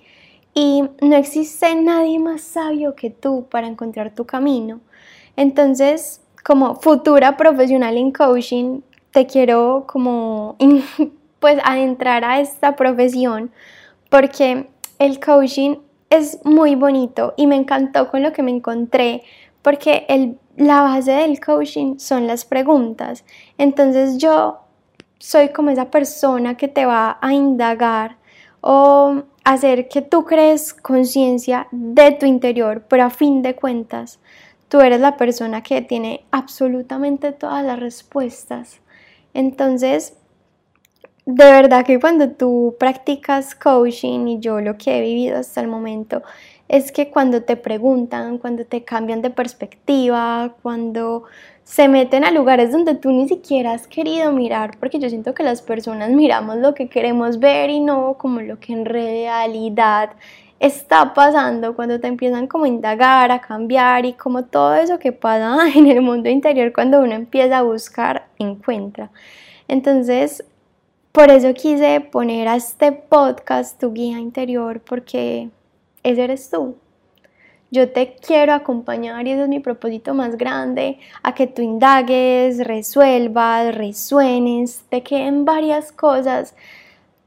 Y 0.56 0.84
no 1.01 1.16
existe 1.16 1.74
nadie 1.75 2.19
más 2.19 2.42
sabio 2.42 2.95
que 2.95 3.12
tú 3.12 3.45
para 3.50 3.68
encontrar 3.68 4.13
tu 4.13 4.25
camino. 4.25 4.81
Entonces, 5.36 6.22
como 6.44 6.75
futura 6.75 7.38
profesional 7.38 7.95
en 7.95 8.12
coaching, 8.12 8.81
te 9.12 9.28
quiero 9.28 9.86
como 9.88 10.57
pues 11.40 11.60
adentrar 11.63 12.26
a 12.26 12.40
esta 12.40 12.76
profesión 12.76 13.52
porque 14.09 14.68
el 14.97 15.19
coaching 15.19 15.78
es 16.09 16.39
muy 16.44 16.75
bonito 16.75 17.33
y 17.37 17.47
me 17.47 17.56
encantó 17.56 18.09
con 18.09 18.23
lo 18.23 18.33
que 18.33 18.44
me 18.44 18.51
encontré 18.51 19.23
porque 19.61 20.06
el, 20.09 20.37
la 20.57 20.81
base 20.81 21.11
del 21.11 21.39
coaching 21.39 21.99
son 21.99 22.28
las 22.28 22.45
preguntas. 22.45 23.25
Entonces 23.57 24.18
yo 24.18 24.59
soy 25.19 25.49
como 25.49 25.69
esa 25.69 25.92
persona 25.92 26.56
que 26.57 26.68
te 26.68 26.85
va 26.85 27.18
a 27.21 27.33
indagar 27.33 28.18
o 28.61 29.23
hacer 29.44 29.87
que 29.87 30.01
tú 30.01 30.25
crees 30.25 30.73
conciencia 30.73 31.68
de 31.71 32.11
tu 32.11 32.25
interior, 32.25 32.85
pero 32.87 33.06
a 33.06 33.09
fin 33.09 33.42
de 33.42 33.56
cuentas 33.56 34.19
tú 34.69 34.80
eres 34.81 35.01
la 35.01 35.18
persona 35.18 35.63
que 35.63 35.81
tiene 35.81 36.25
absolutamente 36.31 37.31
todas 37.31 37.66
las 37.66 37.80
respuestas. 37.80 38.80
Entonces, 39.33 40.13
de 41.31 41.45
verdad 41.45 41.86
que 41.86 42.00
cuando 42.00 42.31
tú 42.31 42.76
practicas 42.80 43.54
coaching 43.54 44.28
y 44.28 44.40
yo 44.40 44.62
lo 44.62 44.78
que 44.80 44.98
he 44.98 45.02
vivido 45.02 45.38
hasta 45.38 45.62
el 45.62 45.68
momento 45.68 46.24
es 46.68 46.92
que 46.92 47.12
cuando 47.12 47.44
te 47.44 47.56
preguntan, 47.56 48.40
cuando 48.40 48.66
te 48.66 48.83
cambian 48.83 49.21
de 49.21 49.30
perspectiva, 49.30 50.56
cuando 50.64 51.26
se 51.64 51.88
meten 51.88 52.24
a 52.24 52.31
lugares 52.31 52.71
donde 52.71 52.95
tú 52.95 53.12
ni 53.12 53.28
siquiera 53.28 53.74
has 53.74 53.88
querido 53.88 54.31
mirar, 54.31 54.78
porque 54.80 54.98
yo 54.98 55.07
siento 55.07 55.36
que 55.36 55.44
las 55.44 55.62
personas 55.62 56.09
miramos 56.09 56.57
lo 56.57 56.74
que 56.74 56.90
queremos 56.90 57.38
ver 57.38 57.69
y 57.69 57.80
no 57.80 58.16
como 58.18 58.42
lo 58.42 58.59
que 58.59 58.74
en 58.74 58.86
realidad 58.86 60.14
está 60.59 61.14
pasando, 61.14 61.76
cuando 61.76 62.00
te 62.00 62.07
empiezan 62.07 62.48
como 62.48 62.66
a 62.66 62.69
indagar, 62.69 63.31
a 63.31 63.40
cambiar 63.40 64.06
y 64.06 64.14
como 64.14 64.45
todo 64.45 64.74
eso 64.74 64.98
que 64.98 65.12
pasa 65.12 65.59
en 65.76 65.86
el 65.86 66.02
mundo 66.02 66.28
interior 66.28 66.74
cuando 66.74 67.02
uno 67.02 67.14
empieza 67.14 67.59
a 67.59 67.62
buscar, 67.62 68.26
encuentra. 68.40 69.12
Entonces, 69.68 70.44
por 71.11 71.31
eso 71.31 71.54
quise 71.54 72.01
poner 72.01 72.47
a 72.47 72.56
este 72.56 72.92
podcast 72.92 73.80
tu 73.80 73.94
guía 73.94 74.19
interior, 74.19 74.81
porque 74.81 75.49
ese 76.04 76.23
eres 76.23 76.49
tú. 76.49 76.75
Yo 77.71 77.92
te 77.92 78.16
quiero 78.16 78.54
acompañar 78.54 79.28
y 79.28 79.31
ese 79.31 79.44
es 79.44 79.47
mi 79.47 79.59
propósito 79.59 80.13
más 80.13 80.37
grande, 80.37 80.99
a 81.21 81.35
que 81.35 81.45
tú 81.45 81.61
indagues, 81.61 82.66
resuelvas, 82.66 83.75
resuenes, 83.75 84.83
te 84.89 85.04
queden 85.04 85.45
varias 85.45 85.92
cosas, 85.92 86.56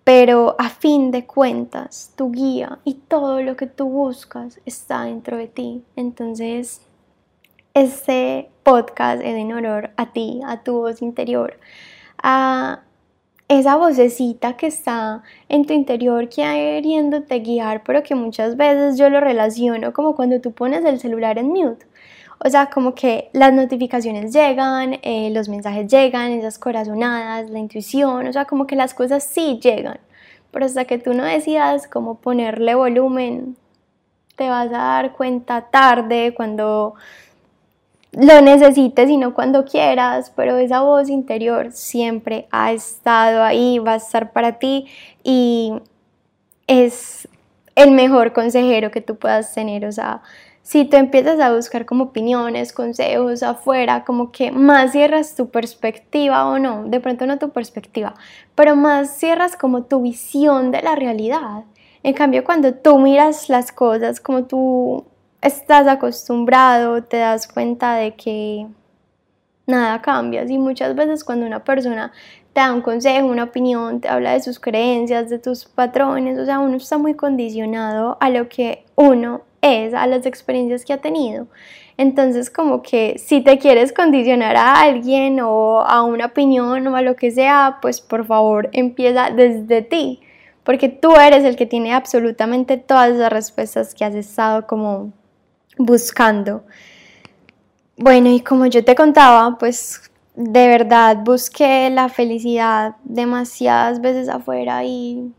pero 0.03 0.57
a 0.59 0.69
fin 0.69 1.13
de 1.13 1.27
cuentas 1.27 2.13
tu 2.17 2.33
guía 2.33 2.81
y 2.85 2.95
todo 2.95 3.41
lo 3.41 3.57
que 3.57 3.69
tú 3.69 3.89
buscas 3.89 4.61
está 4.67 5.05
dentro 5.05 5.37
de 5.37 5.47
ti. 5.47 5.85
Entonces, 5.95 6.83
este 7.75 8.51
podcast 8.65 9.23
es 9.23 9.37
en 9.37 9.53
honor 9.53 9.91
a 9.97 10.13
ti, 10.13 10.41
a 10.45 10.63
tu 10.63 10.73
voz 10.73 11.03
interior, 11.03 11.59
a 12.21 12.81
esa 13.59 13.77
vocecita 13.77 14.57
que 14.57 14.67
está 14.67 15.23
en 15.49 15.67
tu 15.67 15.73
interior 15.73 16.29
queriéndote 16.29 17.41
guiar, 17.41 17.83
pero 17.85 18.03
que 18.03 18.15
muchas 18.15 18.57
veces 18.57 18.97
yo 18.99 19.11
lo 19.11 19.21
relaciono 19.21 19.93
como 19.93 20.15
cuando 20.15 20.41
tú 20.41 20.53
pones 20.53 20.85
el 20.85 20.99
celular 20.99 21.39
en 21.39 21.49
mute. 21.49 21.87
O 22.45 22.49
sea, 22.51 22.71
como 22.71 22.95
que 22.95 23.31
las 23.33 23.53
notificaciones 23.53 24.33
llegan, 24.33 24.99
eh, 25.03 25.31
los 25.33 25.49
mensajes 25.49 25.87
llegan, 25.87 26.33
esas 26.33 26.59
corazonadas, 26.59 27.51
la 27.51 27.59
intuición, 27.59 28.27
o 28.27 28.33
sea, 28.33 28.47
como 28.47 28.67
que 28.67 28.75
las 28.75 28.95
cosas 28.95 29.23
sí 29.23 29.61
llegan. 29.63 30.01
Pero 30.51 30.67
hasta 30.67 30.85
que 30.85 30.99
tú 30.99 31.15
no 31.15 31.25
decidas 31.25 31.87
cómo 31.87 32.17
ponerle 32.17 32.75
volumen, 32.75 33.57
te 34.37 34.49
vas 34.49 34.69
a 34.69 34.79
dar 34.79 35.13
cuenta 35.13 35.71
tarde 35.71 36.35
cuando 36.35 36.95
lo 38.13 38.43
necesites 38.43 39.09
y 39.09 39.17
no 39.17 39.35
cuando 39.35 39.65
quieras, 39.65 40.33
pero 40.37 40.57
esa 40.59 40.81
voz 40.81 41.09
interior 41.09 41.73
siempre 41.73 42.47
ha 42.51 42.73
estado 42.73 43.43
ahí, 43.43 43.79
va 43.79 43.95
a 43.95 43.97
estar 43.97 44.33
para 44.33 44.59
ti 44.59 44.87
y 45.25 45.73
es 46.67 47.27
el 47.75 47.91
mejor 47.91 48.33
consejero 48.33 48.91
que 48.91 49.01
tú 49.01 49.17
puedas 49.17 49.55
tener, 49.55 49.87
o 49.87 49.93
sea, 49.93 50.23
si 50.63 50.85
tú 50.85 50.97
empiezas 50.97 51.41
a 51.41 51.53
buscar 51.53 51.87
como 51.87 52.05
opiniones, 52.05 52.73
consejos 52.73 53.43
afuera, 53.43 54.05
como 54.05 54.31
que 54.31 54.53
más 54.53 54.93
cierras 54.93 55.35
tu 55.35 55.51
perspectiva 55.51 56.47
o 56.47 56.59
no, 56.59 56.85
de 56.85 57.01
pronto 57.01 57.27
no 57.27 57.39
tu 57.39 57.51
perspectiva, 57.51 58.15
pero 58.55 58.77
más 58.77 59.17
cierras 59.17 59.57
como 59.57 59.85
tu 59.85 60.03
visión 60.03 60.71
de 60.71 60.83
la 60.83 60.95
realidad. 60.95 61.65
En 62.05 62.15
cambio, 62.15 62.45
cuando 62.45 62.75
tú 62.75 62.99
miras 62.99 63.49
las 63.49 63.73
cosas 63.73 64.21
como 64.21 64.45
tú 64.45 65.05
estás 65.43 65.87
acostumbrado, 65.89 67.03
te 67.03 67.19
das 67.19 67.49
cuenta 67.49 67.97
de 67.97 68.15
que 68.15 68.67
nada 69.67 70.01
cambia. 70.01 70.45
Y 70.45 70.59
muchas 70.59 70.95
veces 70.95 71.25
cuando 71.25 71.47
una 71.47 71.65
persona 71.65 72.13
te 72.53 72.61
da 72.61 72.73
un 72.73 72.83
consejo, 72.83 73.27
una 73.27 73.45
opinión, 73.45 74.01
te 74.01 74.09
habla 74.09 74.33
de 74.33 74.41
sus 74.41 74.61
creencias, 74.61 75.31
de 75.31 75.39
tus 75.39 75.65
patrones, 75.65 76.39
o 76.39 76.45
sea, 76.45 76.59
uno 76.59 76.77
está 76.77 76.99
muy 76.99 77.15
condicionado 77.15 78.17
a 78.21 78.31
lo 78.31 78.49
que 78.49 78.85
uno 78.95 79.43
es, 79.61 79.95
a 79.95 80.07
las 80.07 80.27
experiencias 80.27 80.85
que 80.85 80.93
ha 80.93 81.01
tenido. 81.01 81.49
Entonces, 81.97 82.51
como 82.51 82.83
que 82.83 83.17
si 83.19 83.43
te 83.43 83.59
quieres 83.59 83.93
condicionar 83.93 84.57
a 84.57 84.81
alguien 84.81 85.41
o 85.41 85.81
a 85.81 86.03
una 86.03 86.27
opinión 86.27 86.87
o 86.87 86.97
a 86.97 87.03
lo 87.03 87.17
que 87.17 87.31
sea, 87.31 87.79
pues 87.83 88.01
por 88.01 88.27
favor 88.27 88.69
empieza 88.73 89.31
desde 89.31 89.83
ti, 89.83 90.21
porque 90.65 90.89
tú 90.89 91.15
eres 91.17 91.45
el 91.45 91.57
que 91.57 91.67
tiene 91.67 91.93
absolutamente 91.93 92.77
todas 92.77 93.17
las 93.17 93.33
respuestas 93.33 93.95
que 93.95 94.05
has 94.05 94.15
estado 94.15 94.67
como 94.67 95.13
buscando. 95.85 96.65
Bueno, 97.97 98.31
y 98.31 98.41
como 98.41 98.67
yo 98.67 98.85
te 98.85 98.95
contaba, 98.95 99.59
pues 99.59 100.11
de 100.35 100.67
verdad 100.67 101.19
busqué 101.25 101.91
la 101.91 102.09
felicidad 102.09 102.97
demasiadas 103.05 104.01
veces 104.01 104.29
afuera 104.29 104.85
y 104.85 105.33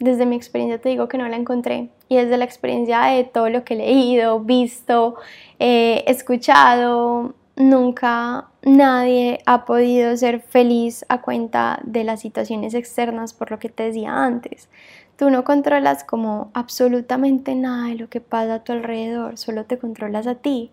desde 0.00 0.26
mi 0.26 0.36
experiencia 0.36 0.80
te 0.80 0.88
digo 0.88 1.08
que 1.08 1.18
no 1.18 1.28
la 1.28 1.36
encontré. 1.36 1.90
Y 2.08 2.16
desde 2.16 2.38
la 2.38 2.44
experiencia 2.44 3.02
de 3.02 3.24
todo 3.24 3.50
lo 3.50 3.64
que 3.64 3.74
he 3.74 3.78
leído, 3.78 4.40
visto, 4.40 5.16
eh, 5.58 6.04
escuchado, 6.06 7.34
nunca 7.56 8.48
nadie 8.62 9.40
ha 9.46 9.64
podido 9.64 10.16
ser 10.16 10.40
feliz 10.40 11.04
a 11.08 11.20
cuenta 11.20 11.80
de 11.84 12.04
las 12.04 12.20
situaciones 12.20 12.74
externas 12.74 13.34
por 13.34 13.50
lo 13.50 13.58
que 13.58 13.68
te 13.68 13.84
decía 13.84 14.24
antes. 14.24 14.68
Tú 15.18 15.30
no 15.30 15.42
controlas 15.42 16.04
como 16.04 16.52
absolutamente 16.54 17.56
nada 17.56 17.88
de 17.88 17.96
lo 17.96 18.08
que 18.08 18.20
pasa 18.20 18.54
a 18.54 18.62
tu 18.62 18.70
alrededor, 18.70 19.36
solo 19.36 19.64
te 19.64 19.76
controlas 19.76 20.28
a 20.28 20.36
ti. 20.36 20.70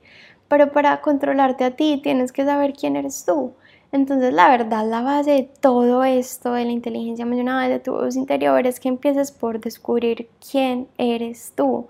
Pero 0.47 0.71
para 0.71 1.01
controlarte 1.01 1.63
a 1.63 1.71
ti 1.71 1.99
tienes 2.03 2.31
que 2.31 2.45
saber 2.45 2.73
quién 2.73 2.95
eres 2.95 3.25
tú. 3.25 3.53
Entonces 3.91 4.31
la 4.35 4.47
verdad, 4.49 4.87
la 4.87 5.01
base 5.01 5.31
de 5.31 5.49
todo 5.61 6.03
esto, 6.03 6.53
de 6.53 6.65
la 6.65 6.71
inteligencia 6.73 7.23
emocional, 7.23 7.71
de 7.71 7.79
tu 7.79 7.93
voz 7.93 8.15
interior, 8.15 8.67
es 8.67 8.79
que 8.79 8.87
empieces 8.87 9.31
por 9.31 9.59
descubrir 9.59 10.29
quién 10.51 10.89
eres 10.99 11.53
tú. 11.55 11.87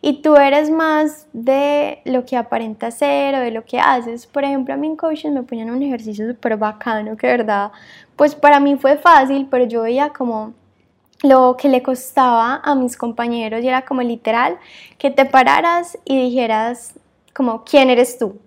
Y 0.00 0.22
tú 0.22 0.34
eres 0.34 0.72
más 0.72 1.28
de 1.32 2.02
lo 2.04 2.24
que 2.24 2.36
aparenta 2.36 2.90
ser 2.90 3.36
o 3.36 3.38
de 3.38 3.52
lo 3.52 3.64
que 3.64 3.78
haces. 3.78 4.26
Por 4.26 4.42
ejemplo, 4.42 4.74
a 4.74 4.76
mí 4.76 4.88
en 4.88 4.96
coaching 4.96 5.30
me 5.30 5.44
ponían 5.44 5.70
un 5.70 5.84
ejercicio 5.84 6.26
súper 6.26 6.56
bacano, 6.56 7.16
que 7.16 7.28
verdad, 7.28 7.70
pues 8.16 8.34
para 8.34 8.58
mí 8.58 8.74
fue 8.76 8.98
fácil, 8.98 9.46
pero 9.48 9.66
yo 9.66 9.82
veía 9.82 10.08
como 10.08 10.54
lo 11.22 11.56
que 11.56 11.68
le 11.68 11.82
costaba 11.82 12.60
a 12.64 12.74
mis 12.74 12.96
compañeros 12.96 13.62
y 13.62 13.68
era 13.68 13.82
como 13.82 14.02
literal 14.02 14.58
que 14.98 15.10
te 15.10 15.24
pararas 15.24 15.98
y 16.04 16.20
dijeras 16.20 16.94
como 17.34 17.64
quién 17.64 17.90
eres 17.90 18.18
tú. 18.18 18.38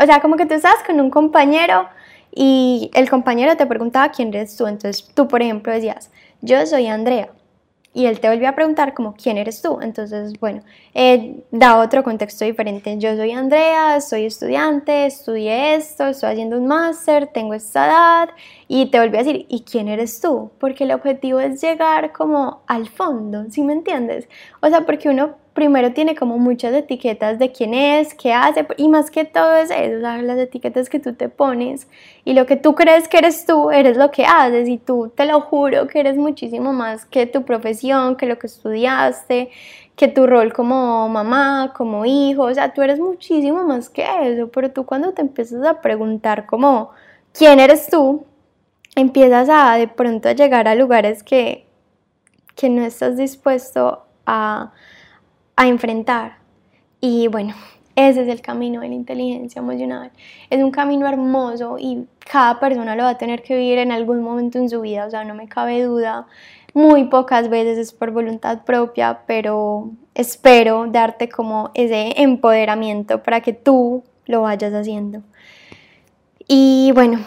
O 0.00 0.06
sea, 0.06 0.20
como 0.20 0.36
que 0.36 0.46
tú 0.46 0.54
estás 0.54 0.82
con 0.86 1.00
un 1.00 1.10
compañero 1.10 1.88
y 2.32 2.90
el 2.94 3.10
compañero 3.10 3.56
te 3.56 3.66
preguntaba 3.66 4.10
quién 4.10 4.28
eres 4.28 4.56
tú. 4.56 4.66
Entonces 4.66 5.10
tú, 5.14 5.26
por 5.28 5.42
ejemplo, 5.42 5.72
decías, 5.72 6.10
yo 6.42 6.64
soy 6.66 6.86
Andrea 6.86 7.30
y 7.92 8.06
él 8.06 8.20
te 8.20 8.28
volvió 8.28 8.48
a 8.48 8.54
preguntar 8.54 8.94
como 8.94 9.14
quién 9.14 9.36
eres 9.36 9.62
tú. 9.62 9.78
Entonces, 9.80 10.32
bueno, 10.38 10.62
eh, 10.94 11.42
da 11.50 11.78
otro 11.78 12.04
contexto 12.04 12.44
diferente. 12.44 12.96
Yo 12.98 13.16
soy 13.16 13.32
Andrea, 13.32 14.00
soy 14.00 14.26
estudiante, 14.26 15.06
estudié 15.06 15.74
esto, 15.74 16.06
estoy 16.06 16.30
haciendo 16.30 16.56
un 16.56 16.66
máster, 16.66 17.26
tengo 17.26 17.54
esta 17.54 17.86
edad 17.86 18.28
y 18.68 18.86
te 18.86 19.00
volvió 19.00 19.18
a 19.18 19.24
decir, 19.24 19.46
¿y 19.48 19.62
quién 19.64 19.88
eres 19.88 20.20
tú? 20.20 20.50
Porque 20.60 20.84
el 20.84 20.92
objetivo 20.92 21.40
es 21.40 21.60
llegar 21.60 22.12
como 22.12 22.62
al 22.68 22.88
fondo, 22.88 23.46
¿sí 23.50 23.62
me 23.62 23.72
entiendes? 23.72 24.28
O 24.60 24.68
sea, 24.68 24.86
porque 24.86 25.08
uno 25.08 25.34
primero 25.52 25.92
tiene 25.92 26.14
como 26.14 26.38
muchas 26.38 26.72
etiquetas 26.74 27.38
de 27.38 27.50
quién 27.50 27.74
es, 27.74 28.14
qué 28.14 28.32
hace, 28.32 28.66
y 28.76 28.88
más 28.88 29.10
que 29.10 29.24
todo 29.24 29.56
es 29.56 29.70
eso, 29.70 29.98
las 29.98 30.38
etiquetas 30.38 30.88
que 30.88 31.00
tú 31.00 31.14
te 31.14 31.28
pones 31.28 31.88
y 32.24 32.34
lo 32.34 32.46
que 32.46 32.56
tú 32.56 32.74
crees 32.74 33.08
que 33.08 33.18
eres 33.18 33.46
tú, 33.46 33.70
eres 33.70 33.96
lo 33.96 34.10
que 34.10 34.24
haces 34.24 34.68
y 34.68 34.78
tú 34.78 35.12
te 35.14 35.24
lo 35.26 35.40
juro 35.40 35.86
que 35.88 36.00
eres 36.00 36.16
muchísimo 36.16 36.72
más 36.72 37.04
que 37.04 37.26
tu 37.26 37.44
profesión, 37.44 38.16
que 38.16 38.26
lo 38.26 38.38
que 38.38 38.46
estudiaste, 38.46 39.50
que 39.96 40.08
tu 40.08 40.26
rol 40.26 40.52
como 40.52 41.08
mamá, 41.08 41.72
como 41.76 42.04
hijo, 42.06 42.44
o 42.44 42.54
sea, 42.54 42.72
tú 42.72 42.82
eres 42.82 43.00
muchísimo 43.00 43.64
más 43.64 43.90
que 43.90 44.06
eso, 44.22 44.48
pero 44.48 44.70
tú 44.70 44.86
cuando 44.86 45.12
te 45.12 45.22
empiezas 45.22 45.64
a 45.66 45.80
preguntar 45.80 46.46
como 46.46 46.90
quién 47.32 47.60
eres 47.60 47.88
tú, 47.88 48.24
empiezas 48.96 49.48
a 49.50 49.74
de 49.76 49.88
pronto 49.88 50.28
a 50.28 50.32
llegar 50.32 50.68
a 50.68 50.74
lugares 50.74 51.22
que, 51.22 51.66
que 52.54 52.70
no 52.70 52.82
estás 52.84 53.16
dispuesto 53.16 54.04
a 54.26 54.72
a 55.60 55.68
enfrentar. 55.68 56.38
Y 57.02 57.28
bueno, 57.28 57.54
ese 57.94 58.22
es 58.22 58.28
el 58.28 58.40
camino 58.40 58.80
de 58.80 58.88
la 58.88 58.94
inteligencia 58.94 59.60
emocional. 59.60 60.10
Es 60.48 60.62
un 60.62 60.70
camino 60.70 61.06
hermoso 61.06 61.76
y 61.78 62.06
cada 62.30 62.58
persona 62.58 62.96
lo 62.96 63.02
va 63.02 63.10
a 63.10 63.18
tener 63.18 63.42
que 63.42 63.56
vivir 63.56 63.78
en 63.78 63.92
algún 63.92 64.22
momento 64.22 64.58
en 64.58 64.70
su 64.70 64.80
vida, 64.80 65.04
o 65.04 65.10
sea, 65.10 65.22
no 65.24 65.34
me 65.34 65.48
cabe 65.48 65.82
duda. 65.82 66.26
Muy 66.72 67.04
pocas 67.04 67.50
veces 67.50 67.76
es 67.76 67.92
por 67.92 68.10
voluntad 68.10 68.64
propia, 68.64 69.22
pero 69.26 69.90
espero 70.14 70.86
darte 70.88 71.28
como 71.28 71.72
ese 71.74 72.14
empoderamiento 72.22 73.22
para 73.22 73.42
que 73.42 73.52
tú 73.52 74.02
lo 74.24 74.42
vayas 74.42 74.72
haciendo. 74.72 75.22
Y 76.48 76.90
bueno, 76.94 77.18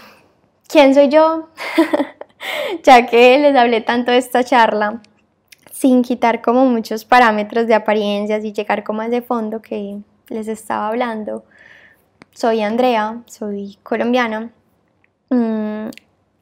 ¿quién 0.68 0.96
soy 0.96 1.10
yo? 1.10 1.50
ya 2.84 3.06
que 3.06 3.38
les 3.38 3.56
hablé 3.56 3.82
tanto 3.82 4.12
de 4.12 4.18
esta 4.18 4.44
charla, 4.44 5.02
sin 5.74 6.04
quitar 6.04 6.44
como 6.44 6.68
muchos 6.68 7.04
parámetros 7.04 7.66
de 7.66 7.74
apariencias 7.74 8.46
y 8.46 8.54
llegar 8.54 8.84
como 8.84 9.02
a 9.02 9.08
ese 9.08 9.24
fondo 9.24 9.60
que 9.60 9.98
les 10.30 10.48
estaba 10.48 10.88
hablando. 10.88 11.44
Soy 12.32 12.62
Andrea, 12.62 13.24
soy 13.26 13.80
colombiana. 13.82 14.52
Mm, 15.32 15.88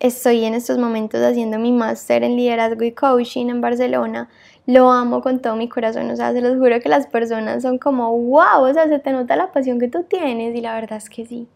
estoy 0.02 0.44
en 0.44 0.54
estos 0.54 0.78
momentos 0.78 1.22
haciendo 1.22 1.60
mi 1.60 1.72
máster 1.72 2.24
en 2.24 2.36
liderazgo 2.36 2.84
y 2.84 2.92
coaching 2.92 3.48
en 3.48 3.62
Barcelona. 3.62 4.30
Lo 4.66 4.92
amo 4.92 5.22
con 5.22 5.40
todo 5.40 5.56
mi 5.56 5.70
corazón, 5.70 6.12
o 6.12 6.16
sea, 6.18 6.34
se 6.34 6.42
los 6.42 6.58
juro 6.58 6.82
que 6.82 6.90
las 6.90 7.08
personas 7.08 7.64
son 7.64 7.78
como, 7.78 8.12
wow, 8.12 8.70
o 8.70 8.74
sea, 8.74 8.90
se 8.90 9.00
te 9.00 9.14
nota 9.14 9.38
la 9.38 9.54
pasión 9.54 9.80
que 9.80 9.88
tú 9.88 10.04
tienes 10.04 10.54
y 10.54 10.60
la 10.60 10.76
verdad 10.76 10.98
es 10.98 11.10
que 11.10 11.26
sí. 11.26 11.48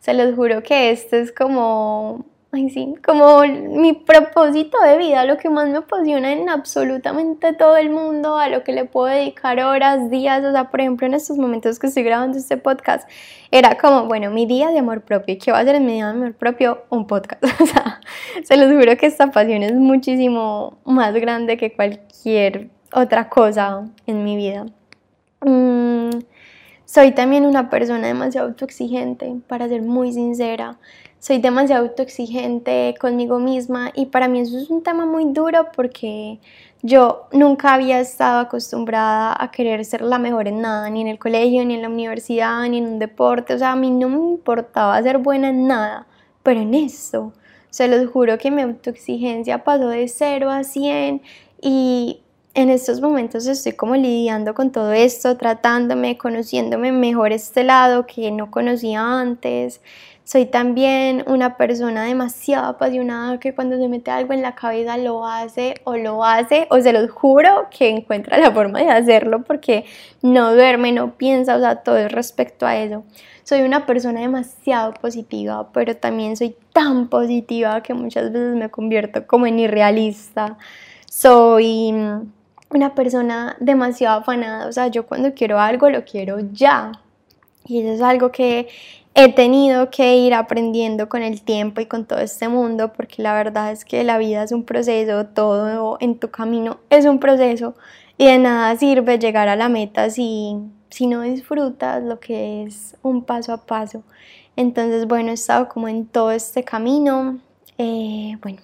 Se 0.00 0.12
los 0.12 0.34
juro 0.34 0.62
que 0.62 0.90
esto 0.90 1.16
es 1.16 1.32
como 1.32 2.26
ay 2.54 2.68
sí, 2.68 2.94
como 3.02 3.40
mi 3.40 3.94
propósito 3.94 4.76
de 4.84 4.98
vida, 4.98 5.24
lo 5.24 5.38
que 5.38 5.48
más 5.48 5.68
me 5.70 5.78
apasiona 5.78 6.32
en 6.32 6.50
absolutamente 6.50 7.54
todo 7.54 7.78
el 7.78 7.88
mundo, 7.88 8.36
a 8.36 8.48
lo 8.50 8.62
que 8.62 8.72
le 8.72 8.84
puedo 8.84 9.06
dedicar 9.06 9.58
horas, 9.60 10.10
días, 10.10 10.44
o 10.44 10.52
sea, 10.52 10.70
por 10.70 10.82
ejemplo, 10.82 11.06
en 11.06 11.14
estos 11.14 11.38
momentos 11.38 11.78
que 11.78 11.86
estoy 11.86 12.02
grabando 12.02 12.36
este 12.36 12.58
podcast, 12.58 13.08
era 13.50 13.78
como, 13.78 14.04
bueno, 14.06 14.30
mi 14.30 14.44
día 14.44 14.68
de 14.68 14.80
amor 14.80 15.00
propio, 15.00 15.36
¿qué 15.42 15.50
va 15.50 15.60
a 15.60 15.64
ser 15.64 15.76
en 15.76 15.86
mi 15.86 15.94
día 15.94 16.04
de 16.04 16.10
amor 16.10 16.34
propio? 16.34 16.84
Un 16.90 17.06
podcast, 17.06 17.42
o 17.60 17.66
sea, 17.66 18.00
se 18.44 18.56
los 18.58 18.70
juro 18.70 18.98
que 18.98 19.06
esta 19.06 19.30
pasión 19.30 19.62
es 19.62 19.72
muchísimo 19.72 20.78
más 20.84 21.14
grande 21.14 21.56
que 21.56 21.72
cualquier 21.72 22.68
otra 22.92 23.30
cosa 23.30 23.88
en 24.06 24.24
mi 24.24 24.36
vida. 24.36 24.66
Mm, 25.40 26.10
soy 26.84 27.12
también 27.12 27.46
una 27.46 27.70
persona 27.70 28.08
demasiado 28.08 28.48
autoexigente, 28.48 29.36
para 29.48 29.68
ser 29.68 29.80
muy 29.80 30.12
sincera 30.12 30.76
soy 31.22 31.38
demasiado 31.38 31.84
autoexigente 31.84 32.96
conmigo 33.00 33.38
misma 33.38 33.92
y 33.94 34.06
para 34.06 34.26
mí 34.26 34.40
eso 34.40 34.58
es 34.58 34.70
un 34.70 34.82
tema 34.82 35.06
muy 35.06 35.26
duro 35.26 35.68
porque 35.76 36.40
yo 36.82 37.28
nunca 37.30 37.74
había 37.74 38.00
estado 38.00 38.40
acostumbrada 38.40 39.36
a 39.38 39.52
querer 39.52 39.84
ser 39.84 40.00
la 40.00 40.18
mejor 40.18 40.48
en 40.48 40.60
nada, 40.60 40.90
ni 40.90 41.00
en 41.00 41.06
el 41.06 41.20
colegio, 41.20 41.64
ni 41.64 41.74
en 41.74 41.82
la 41.82 41.88
universidad, 41.88 42.68
ni 42.68 42.78
en 42.78 42.86
un 42.86 42.98
deporte, 42.98 43.54
o 43.54 43.58
sea, 43.58 43.70
a 43.70 43.76
mí 43.76 43.92
no 43.92 44.08
me 44.08 44.16
importaba 44.16 45.00
ser 45.00 45.18
buena 45.18 45.50
en 45.50 45.68
nada, 45.68 46.08
pero 46.42 46.60
en 46.60 46.74
esto 46.74 47.32
Se 47.70 47.86
los 47.86 48.10
juro 48.10 48.36
que 48.36 48.50
mi 48.50 48.62
autoexigencia 48.62 49.62
pasó 49.62 49.88
de 49.90 50.08
0 50.08 50.50
a 50.50 50.64
100 50.64 51.22
y 51.60 52.20
en 52.54 52.68
estos 52.68 53.00
momentos 53.00 53.46
estoy 53.46 53.72
como 53.72 53.96
lidiando 53.96 54.54
con 54.54 54.72
todo 54.72 54.92
esto, 54.92 55.36
tratándome, 55.36 56.18
conociéndome 56.18 56.92
mejor 56.92 57.32
este 57.32 57.64
lado 57.64 58.06
que 58.06 58.30
no 58.30 58.50
conocía 58.50 59.20
antes. 59.20 59.80
Soy 60.32 60.46
también 60.46 61.24
una 61.26 61.58
persona 61.58 62.04
demasiado 62.04 62.64
apasionada 62.64 63.38
que 63.38 63.54
cuando 63.54 63.76
se 63.76 63.86
mete 63.86 64.10
algo 64.10 64.32
en 64.32 64.40
la 64.40 64.54
cabeza 64.54 64.96
lo 64.96 65.26
hace 65.26 65.74
o 65.84 65.98
lo 65.98 66.24
hace 66.24 66.66
o 66.70 66.80
se 66.80 66.94
los 66.94 67.10
juro 67.10 67.68
que 67.70 67.90
encuentra 67.90 68.38
la 68.38 68.50
forma 68.50 68.78
de 68.78 68.88
hacerlo 68.88 69.44
porque 69.44 69.84
no 70.22 70.54
duerme, 70.54 70.90
no 70.92 71.18
piensa, 71.18 71.54
o 71.54 71.60
sea, 71.60 71.82
todo 71.82 71.98
es 71.98 72.10
respecto 72.10 72.64
a 72.64 72.78
eso. 72.78 73.04
Soy 73.42 73.60
una 73.60 73.84
persona 73.84 74.22
demasiado 74.22 74.94
positiva, 74.94 75.70
pero 75.70 75.98
también 75.98 76.34
soy 76.34 76.56
tan 76.72 77.08
positiva 77.08 77.82
que 77.82 77.92
muchas 77.92 78.32
veces 78.32 78.56
me 78.56 78.70
convierto 78.70 79.26
como 79.26 79.44
en 79.44 79.58
irrealista. 79.58 80.56
Soy 81.10 81.92
una 82.70 82.94
persona 82.94 83.54
demasiado 83.60 84.20
afanada, 84.20 84.66
o 84.66 84.72
sea, 84.72 84.86
yo 84.86 85.04
cuando 85.04 85.34
quiero 85.34 85.60
algo 85.60 85.90
lo 85.90 86.06
quiero 86.06 86.38
ya. 86.52 86.92
Y 87.66 87.80
eso 87.80 87.92
es 87.92 88.00
algo 88.00 88.32
que 88.32 88.68
he 89.14 89.32
tenido 89.32 89.90
que 89.90 90.16
ir 90.16 90.34
aprendiendo 90.34 91.08
con 91.08 91.22
el 91.22 91.42
tiempo 91.42 91.80
y 91.80 91.86
con 91.86 92.06
todo 92.06 92.20
este 92.20 92.48
mundo, 92.48 92.92
porque 92.92 93.22
la 93.22 93.34
verdad 93.34 93.70
es 93.72 93.84
que 93.84 94.04
la 94.04 94.18
vida 94.18 94.42
es 94.42 94.52
un 94.52 94.64
proceso, 94.64 95.26
todo 95.26 95.98
en 96.00 96.18
tu 96.18 96.30
camino 96.30 96.78
es 96.90 97.04
un 97.04 97.18
proceso 97.18 97.74
y 98.16 98.26
de 98.26 98.38
nada 98.38 98.76
sirve 98.76 99.18
llegar 99.18 99.48
a 99.48 99.56
la 99.56 99.68
meta 99.68 100.08
si, 100.10 100.56
si 100.90 101.06
no 101.06 101.22
disfrutas 101.22 102.02
lo 102.02 102.20
que 102.20 102.64
es 102.64 102.96
un 103.02 103.24
paso 103.24 103.52
a 103.52 103.66
paso. 103.66 104.02
Entonces, 104.56 105.06
bueno, 105.06 105.30
he 105.30 105.34
estado 105.34 105.68
como 105.68 105.88
en 105.88 106.06
todo 106.06 106.30
este 106.30 106.62
camino. 106.62 107.38
Eh, 107.78 108.36
bueno, 108.42 108.60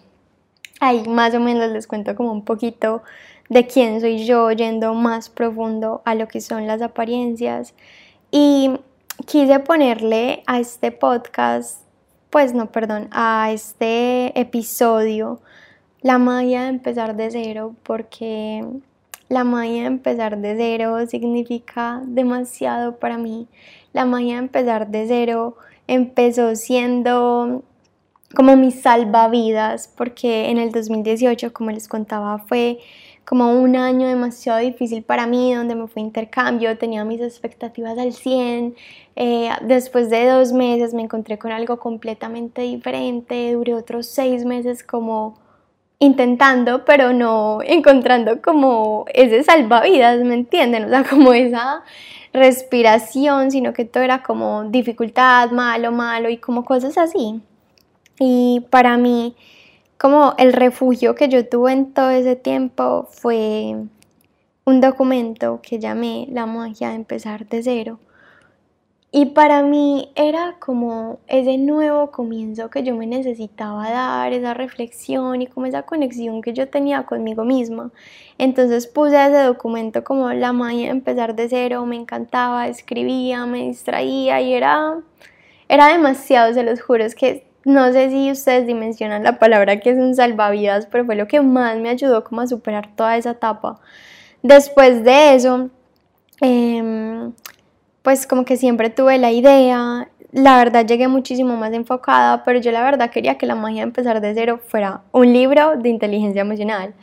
ahí 0.81 1.03
más 1.09 1.35
o 1.35 1.41
menos 1.41 1.71
les 1.71 1.87
cuento 1.87 2.15
como 2.15 2.31
un 2.33 2.45
poquito 2.45 3.03
de 3.49 3.67
quién 3.67 4.01
soy 4.01 4.27
yo, 4.27 4.51
yendo 4.53 4.95
más 4.95 5.31
profundo 5.31 6.03
a 6.05 6.15
lo 6.15 6.29
que 6.29 6.41
son 6.41 6.67
las 6.67 6.83
apariencias. 6.83 7.75
Y 8.31 8.73
quise 9.27 9.61
ponerle 9.61 10.43
a 10.47 10.61
este 10.61 10.93
podcast, 10.93 11.83
pues 12.31 12.55
no, 12.55 12.71
perdón, 12.71 13.09
a 13.11 13.51
este 13.53 14.39
episodio 14.39 15.41
la 16.01 16.19
magia 16.19 16.63
de 16.63 16.69
empezar 16.69 17.17
de 17.17 17.31
cero, 17.31 17.75
porque 17.83 18.65
la 19.29 19.45
magia 19.45 19.83
de 19.83 19.87
empezar 19.87 20.39
de 20.39 20.57
cero 20.57 20.97
significa 21.09 22.01
demasiado 22.05 22.99
para 22.99 23.19
mí. 23.19 23.49
La 23.93 24.05
magia 24.05 24.35
de 24.35 24.41
empezar 24.41 24.89
de 24.89 25.07
cero 25.09 25.57
empezó 25.87 26.55
siendo 26.55 27.65
como 28.35 28.57
mi 28.57 28.71
salvavidas, 28.71 29.89
porque 29.89 30.51
en 30.51 30.59
el 30.59 30.71
2018, 30.71 31.53
como 31.53 31.71
les 31.71 31.89
contaba, 31.89 32.39
fue 32.39 32.79
como 33.29 33.53
un 33.53 33.77
año 33.77 34.09
demasiado 34.09 34.59
difícil 34.61 35.03
para 35.03 35.27
mí, 35.27 35.53
donde 35.53 35.75
me 35.75 35.87
fue 35.87 36.01
intercambio, 36.01 36.79
tenía 36.79 37.05
mis 37.05 37.21
expectativas 37.21 37.99
al 37.99 38.15
100. 38.15 38.75
Eh, 39.17 39.51
después 39.61 40.09
de 40.09 40.27
dos 40.31 40.55
meses 40.55 40.95
me 40.95 41.03
encontré 41.03 41.37
con 41.37 41.53
algo 41.53 41.79
completamente 41.79 42.63
diferente, 42.63 43.53
duré 43.53 43.75
otros 43.75 44.07
seis 44.07 44.47
meses 44.47 44.83
como 44.83 45.39
intentando, 45.99 46.87
pero 46.87 47.13
no 47.13 47.59
encontrando 47.63 48.41
como 48.41 49.05
ese 49.13 49.45
salvavidas, 49.45 50.21
¿me 50.21 50.33
entienden? 50.33 50.87
O 50.87 50.89
sea, 50.89 51.05
como 51.05 51.35
esa 51.35 51.83
respiración, 52.33 53.51
sino 53.51 53.75
que 53.75 53.85
todo 53.85 54.05
era 54.05 54.23
como 54.23 54.65
dificultad, 54.65 55.51
malo, 55.51 55.93
malo 55.93 56.31
y 56.31 56.39
como 56.39 56.65
cosas 56.65 56.97
así. 56.97 57.43
Y 58.19 58.65
para 58.71 58.97
mí 58.97 59.37
como 59.99 60.35
el 60.39 60.53
refugio 60.53 61.15
que 61.17 61.29
yo 61.29 61.47
tuve 61.47 61.73
en 61.73 61.93
todo 61.93 62.11
ese 62.11 62.37
tiempo 62.37 63.09
fue 63.11 63.75
un 64.65 64.81
documento 64.81 65.61
que 65.63 65.79
llamé 65.81 66.29
La 66.31 66.47
magia 66.47 66.91
de 66.91 66.95
empezar 66.95 67.49
de 67.49 67.63
cero. 67.63 67.99
Y 69.11 69.27
para 69.27 69.63
mí 69.63 70.13
era 70.15 70.57
como 70.61 71.19
ese 71.27 71.57
nuevo 71.57 72.11
comienzo 72.11 72.69
que 72.69 72.83
yo 72.83 72.95
me 72.95 73.07
necesitaba 73.07 73.91
dar, 73.91 74.35
esa 74.35 74.53
reflexión 74.53 75.41
y 75.41 75.47
como 75.47 75.65
esa 75.65 75.83
conexión 75.83 76.43
que 76.43 76.53
yo 76.53 76.69
tenía 76.69 77.05
conmigo 77.05 77.43
misma. 77.45 77.91
Entonces 78.37 78.87
puse 78.87 79.17
ese 79.17 79.43
documento 79.45 80.05
como 80.05 80.31
la 80.35 80.53
de 80.53 80.89
empezar 80.89 81.35
de 81.35 81.49
cero, 81.49 81.87
me 81.87 81.97
encantaba, 81.97 82.69
escribía, 82.69 83.47
me 83.47 83.63
distraía 83.69 84.43
y 84.43 84.53
era, 84.53 85.01
era 85.69 85.89
demasiado, 85.89 86.53
se 86.53 86.63
los 86.63 86.83
juro, 86.83 87.03
es 87.05 87.15
que 87.15 87.48
no 87.69 87.93
sé 87.93 88.11
si 88.11 88.31
ustedes 88.31 88.67
dimensionan 88.67 89.23
la 89.23 89.39
palabra 89.39 89.79
que 89.79 89.91
es 89.91 89.99
un 89.99 90.15
salvavidas, 90.15 90.87
pero 90.87 91.05
fue 91.05 91.17
lo 91.17 91.29
que 91.29 91.41
más 91.43 91.77
me 91.79 91.91
ayudó 91.91 92.25
como 92.25 92.41
a 92.41 92.47
superar 92.47 92.89
toda 92.97 93.17
esa 93.17 93.33
etapa. 93.33 93.79
Después 94.43 95.05
de 95.05 95.35
eso, 95.35 95.71
em, 96.41 97.33
pues 98.03 98.27
como 98.27 98.45
que 98.45 98.57
siempre 98.57 98.91
tuve 98.91 99.19
la 99.19 99.33
idea, 99.33 100.09
la 100.33 100.57
verdad 100.57 100.87
llegué 100.87 101.09
muchísimo 101.09 101.57
más 101.57 101.73
enfocada, 101.75 102.43
pero 102.45 102.59
yo 102.59 102.73
la 102.73 102.83
verdad 102.83 103.11
quería 103.11 103.37
que 103.37 103.47
la 103.47 103.55
magia 103.55 103.83
de 103.83 103.89
empezar 103.89 104.21
de 104.21 104.35
cero 104.35 104.61
fuera 104.67 105.03
un 105.13 105.33
libro 105.33 105.77
de 105.77 105.91
inteligencia 105.91 106.43
emocional. 106.43 106.95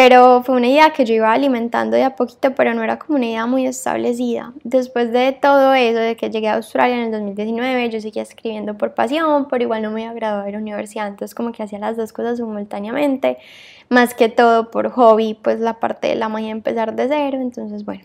Pero 0.00 0.44
fue 0.44 0.54
una 0.54 0.68
idea 0.68 0.90
que 0.90 1.04
yo 1.04 1.12
iba 1.12 1.32
alimentando 1.32 1.96
de 1.96 2.04
a 2.04 2.14
poquito, 2.14 2.54
pero 2.54 2.72
no 2.72 2.84
era 2.84 3.00
como 3.00 3.16
una 3.16 3.26
idea 3.26 3.46
muy 3.46 3.66
establecida. 3.66 4.52
Después 4.62 5.10
de 5.10 5.32
todo 5.32 5.74
eso, 5.74 5.98
de 5.98 6.14
que 6.14 6.30
llegué 6.30 6.46
a 6.46 6.54
Australia 6.54 6.94
en 6.94 7.06
el 7.06 7.10
2019, 7.10 7.90
yo 7.90 8.00
seguía 8.00 8.22
escribiendo 8.22 8.78
por 8.78 8.94
pasión, 8.94 9.48
pero 9.50 9.64
igual 9.64 9.82
no 9.82 9.90
me 9.90 10.06
había 10.06 10.14
graduado 10.14 10.44
de 10.44 10.52
la 10.52 10.58
universidad, 10.58 11.08
entonces 11.08 11.34
como 11.34 11.50
que 11.50 11.64
hacía 11.64 11.80
las 11.80 11.96
dos 11.96 12.12
cosas 12.12 12.36
simultáneamente, 12.36 13.38
más 13.88 14.14
que 14.14 14.28
todo 14.28 14.70
por 14.70 14.88
hobby, 14.88 15.34
pues 15.34 15.58
la 15.58 15.80
parte 15.80 16.06
de 16.06 16.14
la 16.14 16.28
magia 16.28 16.50
empezar 16.50 16.94
de 16.94 17.08
cero, 17.08 17.38
entonces 17.40 17.84
bueno, 17.84 18.04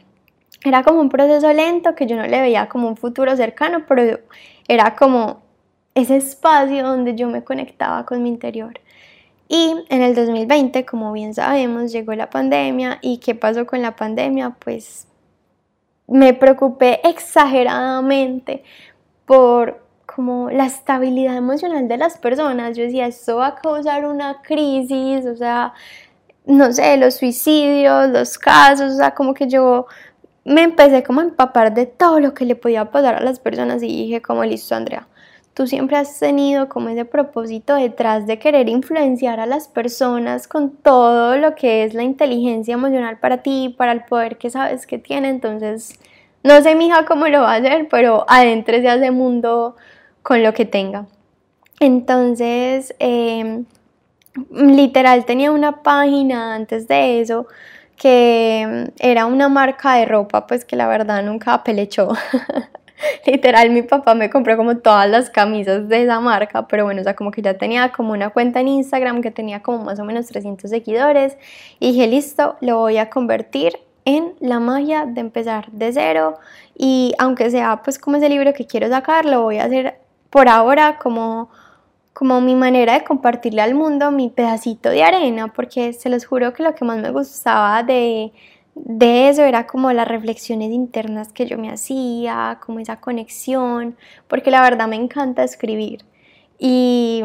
era 0.66 0.82
como 0.82 1.00
un 1.00 1.10
proceso 1.10 1.54
lento 1.54 1.94
que 1.94 2.08
yo 2.08 2.16
no 2.16 2.26
le 2.26 2.42
veía 2.42 2.70
como 2.70 2.88
un 2.88 2.98
futuro 2.98 3.38
cercano, 3.38 3.86
pero 3.88 4.20
era 4.68 4.96
como 4.96 5.44
ese 5.94 6.16
espacio 6.16 6.84
donde 6.84 7.14
yo 7.14 7.30
me 7.30 7.44
conectaba 7.44 8.04
con 8.04 8.24
mi 8.24 8.30
interior. 8.30 8.80
Y 9.48 9.76
en 9.90 10.02
el 10.02 10.16
2020, 10.16 10.86
como 10.86 11.12
bien 11.12 11.34
sabemos, 11.34 11.92
llegó 11.92 12.14
la 12.16 12.30
pandemia 12.30 13.00
y 13.02 13.18
¿qué 13.18 13.36
pasó 13.36 13.66
con 13.66 13.82
la 13.82 13.96
pandemia? 13.96 14.52
Pues 14.60 15.08
me 16.08 16.34
preocupé 16.34 17.02
exageradamente 17.08 18.64
por 19.26 19.84
como 20.06 20.50
la 20.52 20.66
estabilidad 20.66 21.38
emocional 21.38 21.88
de 21.88 21.98
las 21.98 22.18
personas. 22.18 22.78
Yo 22.78 22.84
decía, 22.84 23.08
esto 23.08 23.38
va 23.38 23.48
a 23.48 23.56
causar 23.56 24.06
una 24.06 24.42
crisis, 24.42 25.26
o 25.26 25.36
sea, 25.36 25.74
no 26.46 26.72
sé, 26.72 26.98
los 26.98 27.16
suicidios, 27.16 28.10
los 28.10 28.38
casos, 28.38 28.94
o 28.94 28.98
sea, 28.98 29.14
como 29.16 29.34
que 29.34 29.48
yo 29.48 29.88
me 30.46 30.64
empecé 30.64 31.04
como 31.04 31.22
a 31.22 31.24
empapar 31.24 31.74
de 31.74 31.86
todo 31.86 32.20
lo 32.20 32.34
que 32.34 32.46
le 32.46 32.56
podía 32.56 32.92
pasar 32.92 33.16
a 33.16 33.22
las 33.22 33.40
personas 33.40 33.82
y 33.82 33.88
dije 33.88 34.22
como, 34.22 34.44
listo, 34.44 34.76
Andrea, 34.76 35.08
tú 35.54 35.68
siempre 35.68 35.98
has 35.98 36.20
tenido 36.20 36.68
como 36.68 36.90
ese 36.90 37.06
propósito 37.06 37.76
detrás 37.76 38.26
de 38.26 38.40
querer 38.40 38.70
influenciar 38.70 39.40
a 39.40 39.46
las 39.46 39.68
personas 39.68 40.48
con 40.48 40.72
todo 40.72 41.38
lo 41.38 41.56
que 41.56 41.84
es 41.84 41.94
la 41.94 42.04
inteligencia 42.04 42.74
emocional 42.74 43.20
para 43.20 43.38
ti, 43.44 43.74
para 43.78 43.92
el 43.92 44.04
poder 44.04 44.38
que 44.38 44.50
sabes 44.50 44.88
que 44.88 44.98
tiene. 44.98 45.30
Entonces, 45.30 46.00
no 46.44 46.62
sé, 46.62 46.76
mija, 46.76 47.06
cómo 47.06 47.28
lo 47.28 47.42
va 47.42 47.54
a 47.54 47.58
hacer, 47.58 47.88
pero 47.90 48.26
adentro 48.28 48.80
de 48.80 48.88
ese 48.88 49.12
mundo 49.12 49.76
con 50.24 50.42
lo 50.44 50.54
que 50.54 50.66
tenga. 50.66 51.06
Entonces, 51.80 52.96
em, 53.00 53.66
literal, 54.52 55.26
tenía 55.26 55.52
una 55.52 55.84
página 55.84 56.56
antes 56.56 56.88
de 56.88 57.22
eso 57.22 57.48
que 57.98 58.92
era 59.00 59.26
una 59.28 59.50
marca 59.50 59.96
de 59.96 60.06
ropa, 60.06 60.48
pues 60.48 60.66
que 60.66 60.76
la 60.76 60.88
verdad 60.88 61.24
nunca 61.24 61.54
apelechó. 61.54 62.10
Literal, 63.26 63.70
mi 63.70 63.82
papá 63.82 64.16
me 64.16 64.30
compró 64.30 64.58
como 64.58 64.78
todas 64.78 65.10
las 65.10 65.30
camisas 65.30 65.88
de 65.88 66.04
esa 66.04 66.20
marca, 66.20 66.68
pero 66.68 66.86
bueno, 66.86 67.02
o 67.02 67.04
sea, 67.04 67.16
como 67.16 67.32
que 67.32 67.42
ya 67.42 67.56
tenía 67.56 67.92
como 67.92 68.14
una 68.14 68.30
cuenta 68.30 68.60
en 68.60 68.68
Instagram 68.68 69.22
que 69.22 69.32
tenía 69.32 69.62
como 69.62 69.84
más 69.84 70.00
o 70.00 70.06
menos 70.06 70.28
300 70.28 70.70
seguidores 70.70 71.38
y 71.80 71.92
dije, 71.92 72.08
listo, 72.08 72.56
lo 72.62 72.78
voy 72.78 72.98
a 72.98 73.10
convertir 73.10 73.80
en 74.06 74.34
la 74.40 74.60
magia 74.60 75.06
de 75.06 75.22
empezar 75.22 75.72
de 75.72 75.94
cero 75.94 76.38
y 76.76 77.14
aunque 77.20 77.50
sea 77.50 77.82
pues 77.84 77.98
como 77.98 78.18
ese 78.18 78.28
libro 78.28 78.54
que 78.54 78.68
quiero 78.68 78.90
sacar, 78.90 79.26
lo 79.26 79.42
voy 79.44 79.60
a 79.60 79.66
hacer 79.66 80.00
por 80.30 80.50
ahora 80.50 80.98
como 80.98 81.50
como 82.14 82.42
mi 82.42 82.56
manera 82.56 82.94
de 82.94 83.04
compartirle 83.04 83.62
al 83.62 83.74
mundo 83.74 84.12
mi 84.12 84.30
pedacito 84.30 84.90
de 84.90 85.04
arena, 85.04 85.52
porque 85.52 85.94
se 85.94 86.10
los 86.10 86.26
juro 86.26 86.54
que 86.54 86.62
lo 86.62 86.76
que 86.76 86.86
más 86.86 87.00
me 87.00 87.10
gustaba 87.10 87.82
de, 87.82 88.32
de 88.76 89.30
eso 89.30 89.44
era 89.44 89.68
como 89.68 89.92
las 89.94 90.08
reflexiones 90.08 90.72
internas 90.72 91.32
que 91.32 91.46
yo 91.46 91.58
me 91.58 91.72
hacía, 91.72 92.60
como 92.66 92.80
esa 92.80 93.00
conexión, 93.00 93.96
porque 94.28 94.52
la 94.52 94.62
verdad 94.62 94.88
me 94.88 94.96
encanta 94.96 95.44
escribir 95.44 96.04
y, 96.58 97.22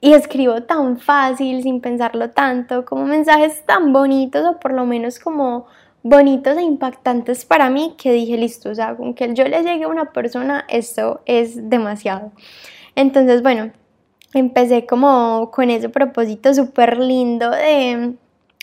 y, 0.00 0.12
escribo 0.14 0.62
tan 0.62 0.98
fácil, 0.98 1.62
sin 1.62 1.80
pensarlo 1.80 2.30
tanto, 2.30 2.84
como 2.84 3.04
mensajes 3.04 3.64
tan 3.66 3.92
bonitos 3.92 4.44
o 4.46 4.60
por 4.60 4.72
lo 4.72 4.86
menos 4.86 5.18
como 5.18 5.66
bonitos 6.02 6.56
e 6.56 6.62
impactantes 6.62 7.44
para 7.44 7.68
mí 7.70 7.94
que 7.98 8.12
dije, 8.12 8.36
listo, 8.36 8.70
o 8.70 8.74
sea, 8.74 8.96
con 8.96 9.14
que 9.14 9.34
yo 9.34 9.44
le 9.44 9.62
llegue 9.62 9.84
a 9.84 9.88
una 9.88 10.12
persona, 10.12 10.64
esto 10.68 11.20
es 11.26 11.68
demasiado. 11.68 12.32
Entonces, 12.94 13.42
bueno, 13.42 13.72
empecé 14.34 14.86
como 14.86 15.50
con 15.52 15.70
ese 15.70 15.88
propósito 15.88 16.54
súper 16.54 16.98
lindo 16.98 17.50
de 17.50 18.14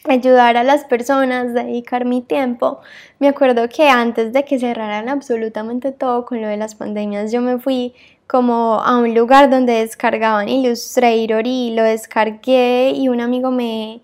ayudar 0.06 0.58
a 0.58 0.64
las 0.64 0.86
personas, 0.86 1.54
dedicar 1.54 2.06
mi 2.06 2.22
tiempo. 2.22 2.80
Me 3.20 3.28
acuerdo 3.28 3.68
que 3.70 3.90
antes 3.90 4.34
de 4.34 4.46
que 4.46 4.60
cerraran 4.60 5.10
absolutamente 5.10 5.92
todo 5.92 6.26
con 6.26 6.42
lo 6.42 6.48
de 6.48 6.58
las 6.58 6.76
pandemias, 6.76 7.32
yo 7.32 7.42
me 7.42 7.60
fui 7.60 7.94
como 8.28 8.82
a 8.82 8.98
un 8.98 9.14
lugar 9.16 9.50
donde 9.50 9.74
descargaban 9.74 10.50
Illustrator 10.50 11.48
y 11.48 11.74
lo 11.74 11.84
descargué 11.84 12.92
y 12.96 13.08
un 13.10 13.22
amigo 13.22 13.52
me, 13.52 14.02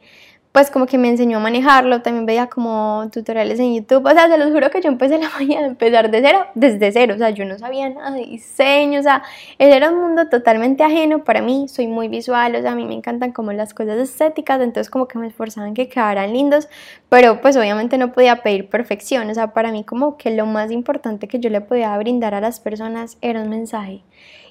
pues 0.53 0.69
como 0.69 0.85
que 0.85 0.99
me 0.99 1.09
enseñó 1.09 1.39
a 1.39 1.41
manejarlo, 1.41 2.03
también 2.03 2.27
veía 2.27 2.45
como 2.45 3.09
tutoriales 3.11 3.59
en 3.59 3.73
YouTube, 3.73 4.05
o 4.05 4.11
sea, 4.11 4.27
se 4.27 4.37
los 4.37 4.51
juro 4.51 4.69
que 4.69 4.81
yo 4.81 4.87
empecé 4.87 5.17
la 5.17 5.29
mañana 5.39 5.65
a 5.65 5.69
empezar 5.69 6.11
de 6.11 6.21
cero, 6.21 6.45
desde 6.53 6.91
cero, 6.91 7.15
o 7.15 7.17
sea, 7.17 7.31
yo 7.31 7.43
no 7.43 7.57
sabía 7.57 7.89
nada 7.89 8.11
de 8.11 8.21
diseño, 8.21 8.99
o 8.99 9.03
sea, 9.03 9.23
era 9.57 9.89
un 9.89 9.99
mundo 9.99 10.29
totalmente 10.29 10.83
ajeno 10.83 11.23
para 11.23 11.41
mí, 11.41 11.67
soy 11.67 11.87
muy 11.87 12.07
visual, 12.07 12.55
o 12.55 12.61
sea, 12.61 12.73
a 12.73 12.75
mí 12.75 12.85
me 12.85 12.93
encantan 12.93 13.31
como 13.31 13.51
las 13.51 13.73
cosas 13.73 13.97
estéticas, 13.97 14.61
entonces 14.61 14.91
como 14.91 15.07
que 15.07 15.17
me 15.17 15.25
esforzaban 15.25 15.73
que 15.73 15.89
quedaran 15.89 16.31
lindos, 16.31 16.69
pero 17.09 17.41
pues 17.41 17.57
obviamente 17.57 17.97
no 17.97 18.11
podía 18.13 18.43
pedir 18.43 18.69
perfección, 18.69 19.27
o 19.31 19.33
sea, 19.33 19.53
para 19.53 19.71
mí 19.71 19.83
como 19.83 20.17
que 20.17 20.29
lo 20.29 20.45
más 20.45 20.69
importante 20.69 21.27
que 21.27 21.39
yo 21.39 21.49
le 21.49 21.61
podía 21.61 21.97
brindar 21.97 22.35
a 22.35 22.41
las 22.41 22.59
personas 22.59 23.17
era 23.21 23.41
un 23.41 23.49
mensaje. 23.49 24.03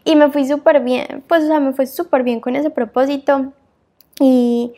Y 0.02 0.16
me 0.16 0.30
fui 0.30 0.44
súper 0.48 0.80
bien, 0.80 1.22
pues 1.28 1.44
o 1.44 1.46
sea, 1.46 1.60
me 1.60 1.72
fue 1.72 1.86
súper 1.86 2.24
bien 2.24 2.40
con 2.40 2.56
ese 2.56 2.70
propósito 2.70 3.52
y 4.18 4.72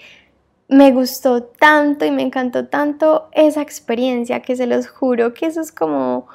me 0.69 0.93
gustó 0.93 1.43
tanto 1.43 2.05
y 2.05 2.11
me 2.11 2.23
encantó 2.23 2.67
tanto 2.69 3.29
esa 3.33 3.63
experiencia 3.63 4.41
que 4.41 4.57
se 4.57 4.67
los 4.67 4.89
juro 4.89 5.35
que 5.35 5.47
eso 5.47 5.61
es 5.61 5.73
como 5.73 6.27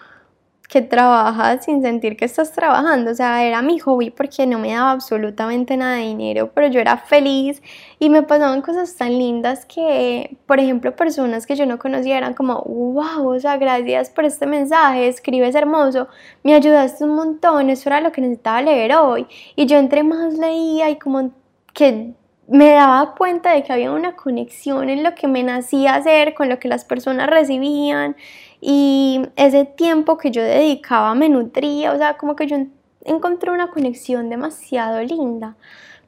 que 0.70 0.84
trabajas 0.84 1.66
sin 1.66 1.82
sentir 1.82 2.16
que 2.16 2.26
estás 2.26 2.52
trabajando. 2.52 3.12
O 3.12 3.16
sea, 3.16 3.44
era 3.44 3.62
mi 3.64 3.80
hobby 3.80 4.12
porque 4.12 4.46
no 4.46 4.60
me 4.60 4.72
daba 4.74 4.92
absolutamente 4.92 5.76
nada 5.76 5.96
de 5.96 6.04
dinero, 6.04 6.52
pero 6.54 6.68
yo 6.68 6.80
era 6.80 6.98
feliz 6.98 7.62
y 7.98 8.10
me 8.10 8.22
pasaban 8.22 8.62
cosas 8.62 8.96
tan 8.96 9.18
lindas 9.18 9.66
que, 9.66 10.38
por 10.46 10.60
ejemplo, 10.60 10.96
personas 10.96 11.48
que 11.48 11.56
yo 11.56 11.66
no 11.66 11.80
conocía 11.80 12.18
eran 12.20 12.36
como, 12.36 12.62
wow, 12.62 13.36
o 13.36 13.40
sea, 13.40 13.58
gracias 13.58 14.12
por 14.12 14.26
este 14.26 14.46
mensaje, 14.46 15.08
escribes 15.08 15.56
hermoso, 15.56 16.08
me 16.44 16.54
ayudaste 16.54 17.04
un 17.04 17.16
montón, 17.16 17.72
eso 17.72 17.90
era 17.90 18.00
lo 18.00 18.12
que 18.12 18.22
necesitaba 18.22 18.62
leer 18.62 18.96
hoy. 18.96 19.26
Y 19.56 19.66
yo 19.66 19.78
entre 19.78 20.04
más 20.04 20.36
leía 20.36 20.92
y 20.92 21.00
como 21.00 21.32
que 21.74 22.14
me 22.50 22.72
daba 22.72 23.14
cuenta 23.16 23.54
de 23.54 23.64
que 23.64 23.72
había 23.72 23.92
una 23.92 24.16
conexión 24.16 24.90
en 24.90 25.04
lo 25.04 25.14
que 25.14 25.28
me 25.28 25.44
nacía 25.44 25.96
hacer 25.96 26.34
con 26.34 26.50
lo 26.50 26.58
que 26.60 26.68
las 26.68 26.84
personas 26.84 27.30
recibían 27.30 28.16
y 28.60 29.22
ese 29.36 29.66
tiempo 29.66 30.18
que 30.18 30.32
yo 30.32 30.42
dedicaba 30.42 31.14
me 31.14 31.30
nutría, 31.30 31.94
o 31.94 31.98
sea, 31.98 32.18
como 32.18 32.36
que 32.36 32.48
yo 32.48 32.58
encontré 33.06 33.52
una 33.52 33.70
conexión 33.70 34.30
demasiado 34.30 35.02
linda, 35.02 35.56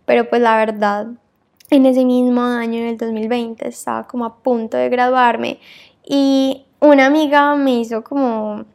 pero 0.05 0.29
pues 0.29 0.41
la 0.41 0.57
verdad, 0.57 1.07
en 1.69 1.85
ese 1.85 2.03
mismo 2.05 2.41
año, 2.41 2.79
en 2.79 2.87
el 2.87 2.97
2020, 2.97 3.67
estaba 3.67 4.07
como 4.07 4.25
a 4.25 4.37
punto 4.37 4.77
de 4.77 4.89
graduarme 4.89 5.59
y 6.03 6.65
una 6.79 7.05
amiga 7.05 7.55
me 7.55 7.79
hizo 7.79 8.03
como 8.03 8.65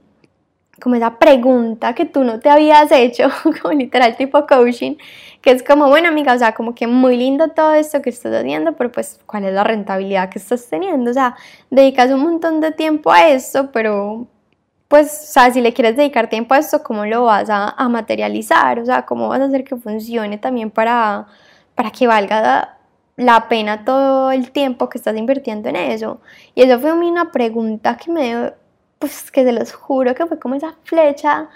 como 0.80 0.94
esa 0.94 1.18
pregunta 1.18 1.94
que 1.94 2.04
tú 2.04 2.24
no 2.24 2.40
te 2.40 2.50
habías 2.50 2.90
hecho, 2.92 3.28
como 3.62 3.74
literal 3.74 4.16
tipo 4.16 4.46
coaching, 4.46 4.96
que 5.40 5.50
es 5.50 5.62
como, 5.62 5.88
bueno 5.88 6.08
amiga, 6.08 6.34
o 6.34 6.38
sea, 6.38 6.54
como 6.54 6.74
que 6.74 6.86
muy 6.86 7.16
lindo 7.16 7.48
todo 7.48 7.74
esto 7.74 8.02
que 8.02 8.10
estás 8.10 8.34
haciendo, 8.34 8.74
pero 8.76 8.92
pues, 8.92 9.20
¿cuál 9.26 9.44
es 9.44 9.54
la 9.54 9.64
rentabilidad 9.64 10.28
que 10.28 10.38
estás 10.38 10.68
teniendo? 10.68 11.10
O 11.10 11.14
sea, 11.14 11.36
dedicas 11.70 12.10
un 12.10 12.20
montón 12.20 12.60
de 12.60 12.72
tiempo 12.72 13.10
a 13.10 13.28
esto, 13.28 13.70
pero 13.72 14.26
pues, 14.88 15.28
o 15.30 15.32
sea, 15.32 15.50
si 15.52 15.60
le 15.60 15.72
quieres 15.72 15.96
dedicar 15.96 16.28
tiempo 16.28 16.54
a 16.54 16.58
esto, 16.58 16.82
¿cómo 16.82 17.06
lo 17.06 17.24
vas 17.24 17.50
a, 17.50 17.70
a 17.70 17.88
materializar? 17.88 18.78
O 18.78 18.86
sea, 18.86 19.04
¿cómo 19.04 19.28
vas 19.28 19.40
a 19.40 19.44
hacer 19.44 19.64
que 19.64 19.76
funcione 19.76 20.38
también 20.38 20.70
para, 20.70 21.26
para 21.74 21.90
que 21.90 22.06
valga 22.06 22.78
la 23.16 23.48
pena 23.48 23.84
todo 23.84 24.30
el 24.30 24.52
tiempo 24.52 24.88
que 24.88 24.98
estás 24.98 25.16
invirtiendo 25.16 25.68
en 25.70 25.76
eso? 25.76 26.20
Y 26.54 26.62
eso 26.62 26.78
fue 26.80 26.92
una 26.92 27.32
pregunta 27.32 27.96
que 27.96 28.12
me 28.12 28.52
pues 28.98 29.30
que 29.30 29.44
se 29.44 29.52
los 29.52 29.72
juro 29.72 30.14
que 30.14 30.26
fue 30.26 30.38
como 30.38 30.54
esa 30.54 30.74
flecha 30.84 31.48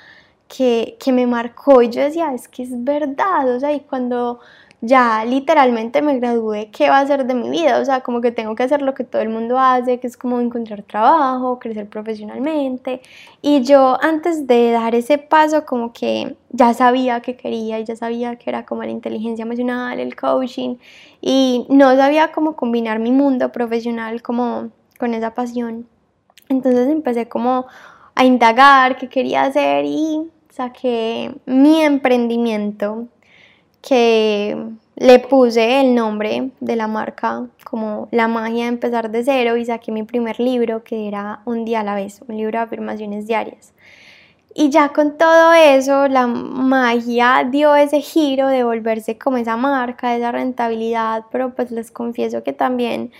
que, 0.48 0.96
que 1.00 1.12
me 1.12 1.26
marcó 1.26 1.82
y 1.82 1.90
yo 1.90 2.02
decía, 2.02 2.34
es 2.34 2.48
que 2.48 2.62
es 2.64 2.84
verdad, 2.84 3.54
o 3.54 3.60
sea, 3.60 3.72
y 3.72 3.80
cuando 3.80 4.40
ya 4.82 5.24
literalmente 5.24 6.00
me 6.00 6.18
gradué, 6.18 6.70
¿qué 6.70 6.88
va 6.88 7.00
a 7.00 7.06
ser 7.06 7.26
de 7.26 7.34
mi 7.34 7.50
vida? 7.50 7.80
O 7.80 7.84
sea, 7.84 8.00
como 8.00 8.20
que 8.20 8.32
tengo 8.32 8.54
que 8.54 8.62
hacer 8.62 8.80
lo 8.82 8.94
que 8.94 9.04
todo 9.04 9.20
el 9.20 9.28
mundo 9.28 9.58
hace, 9.58 10.00
que 10.00 10.06
es 10.06 10.16
como 10.16 10.40
encontrar 10.40 10.82
trabajo, 10.84 11.58
crecer 11.58 11.88
profesionalmente. 11.88 13.02
Y 13.42 13.62
yo 13.62 13.98
antes 14.02 14.46
de 14.46 14.70
dar 14.70 14.94
ese 14.94 15.18
paso, 15.18 15.66
como 15.66 15.92
que 15.92 16.36
ya 16.50 16.72
sabía 16.74 17.20
que 17.20 17.36
quería 17.36 17.78
y 17.78 17.84
ya 17.84 17.96
sabía 17.96 18.36
que 18.36 18.48
era 18.50 18.64
como 18.64 18.82
la 18.82 18.90
inteligencia 18.90 19.42
emocional, 19.42 20.00
el 20.00 20.16
coaching, 20.16 20.76
y 21.20 21.66
no 21.68 21.94
sabía 21.96 22.32
cómo 22.32 22.56
combinar 22.56 22.98
mi 23.00 23.12
mundo 23.12 23.52
profesional 23.52 24.22
como 24.22 24.70
con 24.98 25.14
esa 25.14 25.34
pasión. 25.34 25.86
Entonces 26.50 26.88
empecé 26.88 27.28
como 27.28 27.66
a 28.14 28.24
indagar 28.24 28.98
qué 28.98 29.08
quería 29.08 29.44
hacer 29.44 29.84
y 29.86 30.28
saqué 30.50 31.32
mi 31.46 31.80
emprendimiento 31.80 33.06
que 33.80 34.56
le 34.96 35.18
puse 35.20 35.80
el 35.80 35.94
nombre 35.94 36.50
de 36.58 36.76
la 36.76 36.88
marca 36.88 37.46
como 37.64 38.08
la 38.10 38.26
magia 38.26 38.64
de 38.64 38.68
empezar 38.68 39.10
de 39.10 39.24
cero 39.24 39.56
y 39.56 39.64
saqué 39.64 39.92
mi 39.92 40.02
primer 40.02 40.40
libro 40.40 40.82
que 40.82 41.06
era 41.06 41.40
Un 41.44 41.64
día 41.64 41.80
a 41.80 41.84
la 41.84 41.94
vez, 41.94 42.20
un 42.26 42.36
libro 42.36 42.58
de 42.58 42.64
afirmaciones 42.64 43.28
diarias. 43.28 43.72
Y 44.52 44.70
ya 44.70 44.88
con 44.88 45.16
todo 45.16 45.52
eso, 45.52 46.08
la 46.08 46.26
magia 46.26 47.48
dio 47.48 47.76
ese 47.76 48.00
giro 48.00 48.48
de 48.48 48.64
volverse 48.64 49.16
como 49.16 49.36
esa 49.36 49.56
marca, 49.56 50.16
esa 50.16 50.32
rentabilidad, 50.32 51.26
pero 51.30 51.54
pues 51.54 51.70
les 51.70 51.92
confieso 51.92 52.42
que 52.42 52.52
también 52.52 53.12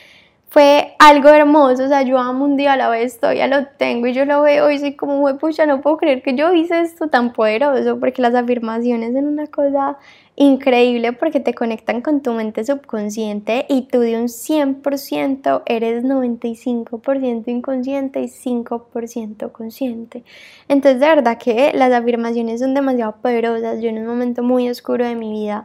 fue 0.51 0.97
algo 0.99 1.29
hermoso, 1.29 1.85
o 1.85 1.89
sea, 1.89 2.03
yo 2.03 2.19
amo 2.19 2.45
un 2.45 2.57
día 2.57 2.73
a 2.73 2.77
la 2.77 2.89
vez, 2.89 3.21
todavía 3.21 3.47
lo 3.47 3.67
tengo 3.67 4.09
y 4.09 4.13
yo 4.13 4.25
lo 4.25 4.43
veo 4.43 4.69
y 4.69 4.81
soy 4.81 4.97
como, 4.97 5.39
pucha, 5.39 5.65
no 5.65 5.81
puedo 5.81 5.97
creer 5.97 6.23
que 6.23 6.35
yo 6.35 6.53
hice 6.53 6.81
esto 6.81 7.07
tan 7.07 7.33
poderoso, 7.33 8.01
porque 8.01 8.21
las 8.21 8.35
afirmaciones 8.35 9.13
son 9.13 9.27
una 9.27 9.47
cosa 9.47 9.97
increíble 10.35 11.13
porque 11.13 11.39
te 11.39 11.55
conectan 11.55 12.03
con 12.03 12.21
tu 12.21 12.33
mente 12.33 12.65
subconsciente 12.65 13.65
y 13.69 13.83
tú 13.83 14.01
de 14.01 14.19
un 14.19 14.27
100% 14.27 15.63
eres 15.67 16.03
95% 16.03 17.45
inconsciente 17.47 18.21
y 18.21 18.27
5% 18.27 19.53
consciente. 19.53 20.25
Entonces, 20.67 20.99
de 20.99 21.07
verdad 21.07 21.39
que 21.39 21.71
las 21.75 21.93
afirmaciones 21.93 22.59
son 22.59 22.75
demasiado 22.75 23.15
poderosas, 23.23 23.81
yo 23.81 23.89
en 23.89 23.99
un 23.99 24.07
momento 24.07 24.43
muy 24.43 24.69
oscuro 24.69 25.07
de 25.07 25.15
mi 25.15 25.31
vida 25.31 25.65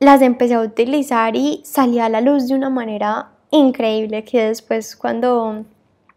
las 0.00 0.20
empecé 0.20 0.52
a 0.52 0.60
utilizar 0.60 1.34
y 1.34 1.62
salí 1.64 1.98
a 1.98 2.10
la 2.10 2.20
luz 2.20 2.48
de 2.48 2.56
una 2.56 2.68
manera 2.68 3.30
increíble 3.52 4.24
que 4.24 4.46
después 4.46 4.96
cuando 4.96 5.64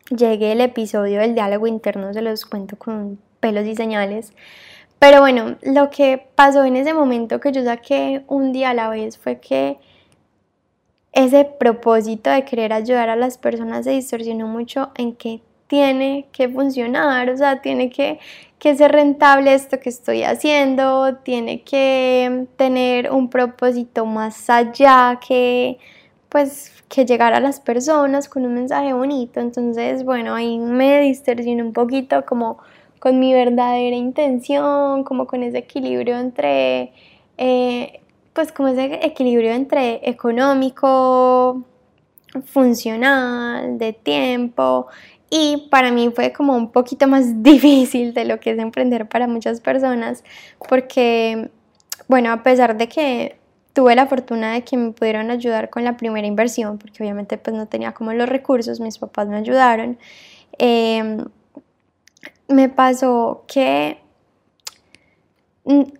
llegue 0.10 0.52
el 0.54 0.62
episodio 0.62 1.20
del 1.20 1.36
diálogo 1.36 1.68
interno 1.68 2.14
se 2.14 2.22
los 2.22 2.46
cuento 2.46 2.78
con 2.78 3.20
pelos 3.40 3.66
y 3.66 3.76
señales. 3.76 4.34
Pero 4.98 5.20
bueno, 5.20 5.58
lo 5.62 5.90
que 5.92 6.26
pasó 6.36 6.64
en 6.64 6.78
ese 6.78 6.94
momento 6.94 7.40
que 7.40 7.52
yo 7.52 7.64
saqué 7.64 8.24
un 8.28 8.54
día 8.54 8.72
a 8.72 8.74
la 8.74 8.90
vez 8.90 9.18
fue 9.18 9.40
que 9.40 9.78
ese 11.12 11.46
propósito 11.46 12.30
de 12.30 12.44
querer 12.44 12.74
ayudar 12.74 13.10
a 13.10 13.16
las 13.16 13.38
personas 13.38 13.86
se 13.86 13.92
distorsionó 13.92 14.48
mucho 14.48 14.92
en 14.96 15.16
que 15.16 15.42
tiene 15.68 16.28
que 16.32 16.50
funcionar, 16.50 17.30
o 17.30 17.38
sea, 17.38 17.62
tiene 17.62 17.90
que, 17.90 18.20
que 18.60 18.76
ser 18.76 18.92
rentable 18.92 19.54
esto 19.54 19.80
que 19.80 19.90
estoy 19.90 20.24
haciendo, 20.24 21.16
tiene 21.24 21.62
que 21.64 22.48
tener 22.56 23.12
un 23.12 23.30
propósito 23.30 24.06
más 24.06 24.50
allá 24.50 25.20
que 25.26 25.80
pues 26.36 26.74
que 26.90 27.06
llegar 27.06 27.34
a 27.34 27.40
las 27.40 27.62
personas 27.62 28.28
con 28.28 28.46
un 28.46 28.56
mensaje 28.56 28.92
bonito. 28.92 29.40
Entonces, 29.40 30.04
bueno, 30.04 30.36
ahí 30.36 30.58
me 30.60 31.00
distorsioné 31.00 31.64
un 31.64 31.72
poquito 31.72 32.26
como 32.26 32.58
con 33.00 33.20
mi 33.20 33.34
verdadera 33.34 33.96
intención, 33.96 35.06
como 35.06 35.28
con 35.28 35.44
ese 35.44 35.60
equilibrio 35.60 36.18
entre, 36.18 36.92
eh, 37.38 38.02
pues 38.34 38.52
como 38.52 38.68
ese 38.68 39.00
equilibrio 39.06 39.54
entre 39.54 40.10
económico, 40.10 41.64
funcional, 42.44 43.78
de 43.78 43.94
tiempo. 43.94 44.88
Y 45.30 45.70
para 45.72 45.90
mí 45.90 46.12
fue 46.14 46.34
como 46.34 46.58
un 46.58 46.70
poquito 46.70 47.08
más 47.08 47.42
difícil 47.44 48.14
de 48.14 48.26
lo 48.26 48.42
que 48.42 48.52
es 48.52 48.60
emprender 48.60 49.08
para 49.08 49.26
muchas 49.26 49.62
personas, 49.62 50.22
porque, 50.68 51.50
bueno, 52.10 52.34
a 52.34 52.44
pesar 52.44 52.76
de 52.76 52.90
que 52.90 53.38
tuve 53.76 53.94
la 53.94 54.08
fortuna 54.08 54.54
de 54.54 54.64
que 54.64 54.78
me 54.78 54.92
pudieron 54.92 55.30
ayudar 55.30 55.70
con 55.70 55.84
la 55.84 55.98
primera 55.98 56.26
inversión, 56.26 56.78
porque 56.78 57.04
obviamente 57.04 57.38
pues 57.38 57.56
no 57.56 57.68
tenía 57.68 57.92
como 57.92 58.14
los 58.14 58.30
recursos, 58.30 58.80
mis 58.80 58.98
papás 58.98 59.28
me 59.28 59.36
ayudaron. 59.36 60.00
Em, 60.58 61.26
me 62.48 62.70
pasó 62.70 63.44
que 63.48 64.00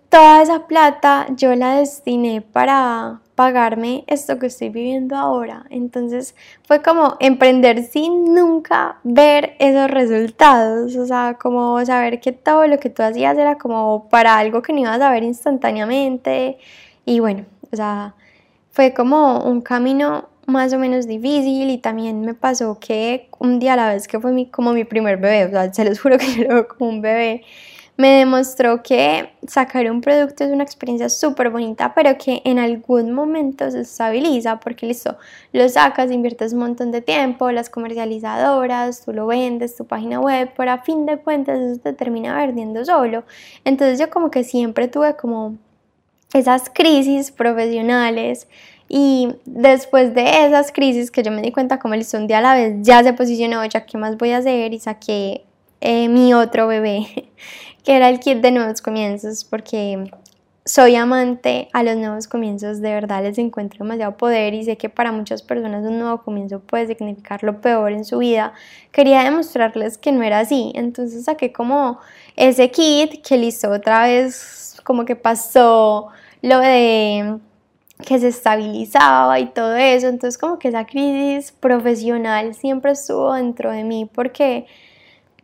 toda 0.08 0.42
esa 0.42 0.66
plata 0.66 1.26
yo 1.36 1.54
la 1.54 1.76
destiné 1.76 2.40
para 2.40 3.20
pagarme 3.34 4.04
esto 4.06 4.38
que 4.38 4.46
estoy 4.46 4.70
viviendo 4.70 5.14
ahora. 5.14 5.66
Entonces 5.68 6.34
fue 6.62 6.80
como 6.80 7.16
emprender 7.20 7.82
sin 7.82 8.34
nunca 8.34 9.00
ver 9.04 9.54
esos 9.58 9.90
resultados, 9.90 10.96
o 10.96 11.04
sea, 11.04 11.36
como 11.38 11.84
saber 11.84 12.20
que 12.20 12.32
todo 12.32 12.66
lo 12.66 12.78
que 12.78 12.88
tú 12.88 13.02
hacías 13.02 13.36
era 13.36 13.58
como 13.58 14.08
para 14.08 14.38
algo 14.38 14.62
que 14.62 14.72
no 14.72 14.80
ibas 14.80 15.00
a 15.02 15.10
ver 15.10 15.24
instantáneamente. 15.24 16.58
Y 17.04 17.20
bueno, 17.20 17.44
o 17.76 17.78
sea, 17.78 18.14
fue 18.70 18.94
como 18.94 19.40
un 19.44 19.60
camino 19.60 20.30
más 20.46 20.72
o 20.72 20.78
menos 20.78 21.06
difícil 21.06 21.68
y 21.68 21.76
también 21.76 22.22
me 22.22 22.32
pasó 22.32 22.78
que 22.80 23.28
un 23.38 23.58
día 23.58 23.74
a 23.74 23.76
la 23.76 23.88
vez 23.90 24.08
que 24.08 24.18
fue 24.18 24.32
mi, 24.32 24.48
como 24.50 24.72
mi 24.72 24.84
primer 24.84 25.18
bebé, 25.18 25.44
o 25.44 25.50
sea, 25.50 25.72
se 25.74 25.84
los 25.84 26.00
juro 26.02 26.16
que 26.16 26.26
yo 26.34 26.44
lo 26.44 26.54
veo 26.54 26.68
como 26.68 26.88
un 26.88 27.02
bebé, 27.02 27.42
me 27.98 28.10
demostró 28.12 28.82
que 28.82 29.30
sacar 29.46 29.90
un 29.90 30.00
producto 30.00 30.44
es 30.44 30.50
una 30.50 30.64
experiencia 30.64 31.10
súper 31.10 31.50
bonita, 31.50 31.94
pero 31.94 32.16
que 32.18 32.40
en 32.44 32.58
algún 32.58 33.12
momento 33.12 33.70
se 33.70 33.80
estabiliza, 33.80 34.58
porque 34.60 34.86
listo, 34.86 35.16
lo 35.52 35.68
sacas, 35.68 36.10
inviertes 36.10 36.54
un 36.54 36.60
montón 36.60 36.92
de 36.92 37.02
tiempo, 37.02 37.50
las 37.52 37.68
comercializadoras, 37.70 39.04
tú 39.04 39.12
lo 39.12 39.26
vendes, 39.26 39.76
tu 39.76 39.86
página 39.86 40.20
web, 40.20 40.50
pero 40.56 40.72
a 40.72 40.78
fin 40.78 41.06
de 41.06 41.18
cuentas 41.18 41.58
eso 41.58 41.80
te 41.80 41.92
termina 41.92 42.36
vendiendo 42.36 42.84
solo. 42.84 43.24
Entonces 43.64 43.98
yo 43.98 44.10
como 44.10 44.30
que 44.30 44.44
siempre 44.44 44.88
tuve 44.88 45.16
como 45.16 45.56
esas 46.32 46.70
crisis 46.72 47.30
profesionales 47.30 48.48
y 48.88 49.28
después 49.44 50.14
de 50.14 50.46
esas 50.46 50.70
crisis 50.70 51.10
que 51.10 51.22
yo 51.22 51.30
me 51.30 51.42
di 51.42 51.50
cuenta 51.50 51.78
como 51.78 51.94
listo, 51.94 52.18
un 52.18 52.26
día 52.26 52.38
a 52.38 52.42
la 52.42 52.54
vez 52.54 52.76
ya 52.82 53.02
se 53.02 53.12
posicionó, 53.12 53.64
ya 53.64 53.84
qué 53.84 53.98
más 53.98 54.16
voy 54.16 54.30
a 54.30 54.38
hacer 54.38 54.72
y 54.72 54.78
saqué 54.78 55.44
eh, 55.80 56.08
mi 56.08 56.34
otro 56.34 56.66
bebé 56.68 57.30
que 57.84 57.96
era 57.96 58.08
el 58.08 58.20
kit 58.20 58.38
de 58.38 58.50
nuevos 58.50 58.80
comienzos, 58.82 59.44
porque 59.44 60.10
soy 60.66 60.96
amante 60.96 61.68
a 61.72 61.84
los 61.84 61.96
nuevos 61.96 62.26
comienzos, 62.26 62.80
de 62.80 62.92
verdad 62.92 63.22
les 63.22 63.38
encuentro 63.38 63.84
demasiado 63.84 64.16
poder 64.16 64.52
y 64.52 64.64
sé 64.64 64.76
que 64.76 64.88
para 64.88 65.12
muchas 65.12 65.40
personas 65.42 65.84
un 65.84 66.00
nuevo 66.00 66.22
comienzo 66.22 66.58
puede 66.58 66.88
significar 66.88 67.44
lo 67.44 67.60
peor 67.60 67.92
en 67.92 68.04
su 68.04 68.18
vida. 68.18 68.52
Quería 68.90 69.22
demostrarles 69.22 69.96
que 69.96 70.10
no 70.10 70.24
era 70.24 70.40
así, 70.40 70.72
entonces 70.74 71.24
saqué 71.24 71.52
como 71.52 72.00
ese 72.34 72.68
kit 72.72 73.24
que 73.24 73.38
listo 73.38 73.70
otra 73.70 74.06
vez, 74.06 74.76
como 74.82 75.04
que 75.04 75.14
pasó 75.14 76.08
lo 76.42 76.58
de 76.58 77.38
que 78.04 78.18
se 78.18 78.28
estabilizaba 78.28 79.38
y 79.38 79.46
todo 79.46 79.76
eso, 79.76 80.08
entonces 80.08 80.36
como 80.36 80.58
que 80.58 80.68
esa 80.68 80.84
crisis 80.84 81.52
profesional 81.52 82.54
siempre 82.54 82.90
estuvo 82.90 83.34
dentro 83.34 83.70
de 83.70 83.84
mí 83.84 84.10
porque 84.12 84.66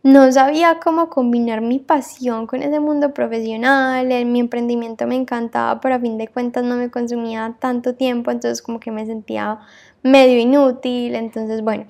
no 0.03 0.29
sabía 0.33 0.79
cómo 0.83 1.09
combinar 1.09 1.61
mi 1.61 1.79
pasión 1.79 2.45
con 2.45 2.61
ese 2.61 2.81
mundo 2.81 3.13
profesional, 3.13 4.07
mi 4.25 4.41
emprendimiento 4.41 5.07
me 5.07 5.15
encantaba, 5.15 5.79
pero 5.79 5.95
a 5.95 5.99
fin 5.99 6.17
de 6.17 6.27
cuentas 6.27 6.65
no 6.65 6.75
me 6.75 6.91
consumía 6.91 7.55
tanto 7.59 7.95
tiempo, 7.95 8.29
entonces 8.29 8.61
como 8.61 8.81
que 8.81 8.91
me 8.91 9.05
sentía 9.05 9.59
medio 10.03 10.37
inútil, 10.39 11.15
entonces 11.15 11.61
bueno, 11.61 11.85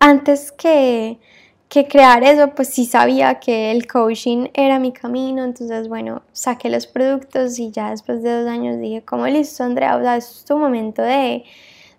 antes 0.00 0.50
que, 0.50 1.20
que 1.68 1.86
crear 1.86 2.24
eso, 2.24 2.54
pues 2.56 2.70
sí 2.70 2.86
sabía 2.86 3.38
que 3.38 3.70
el 3.70 3.86
coaching 3.86 4.48
era 4.52 4.80
mi 4.80 4.92
camino, 4.92 5.44
entonces 5.44 5.88
bueno, 5.88 6.22
saqué 6.32 6.70
los 6.70 6.88
productos 6.88 7.60
y 7.60 7.70
ya 7.70 7.90
después 7.90 8.20
de 8.24 8.42
dos 8.42 8.50
años 8.50 8.80
dije, 8.80 9.04
como 9.04 9.28
listo 9.28 9.62
Andrea, 9.62 9.96
o 9.96 10.00
sea, 10.00 10.16
es 10.16 10.44
tu 10.44 10.58
momento 10.58 11.02
de, 11.02 11.44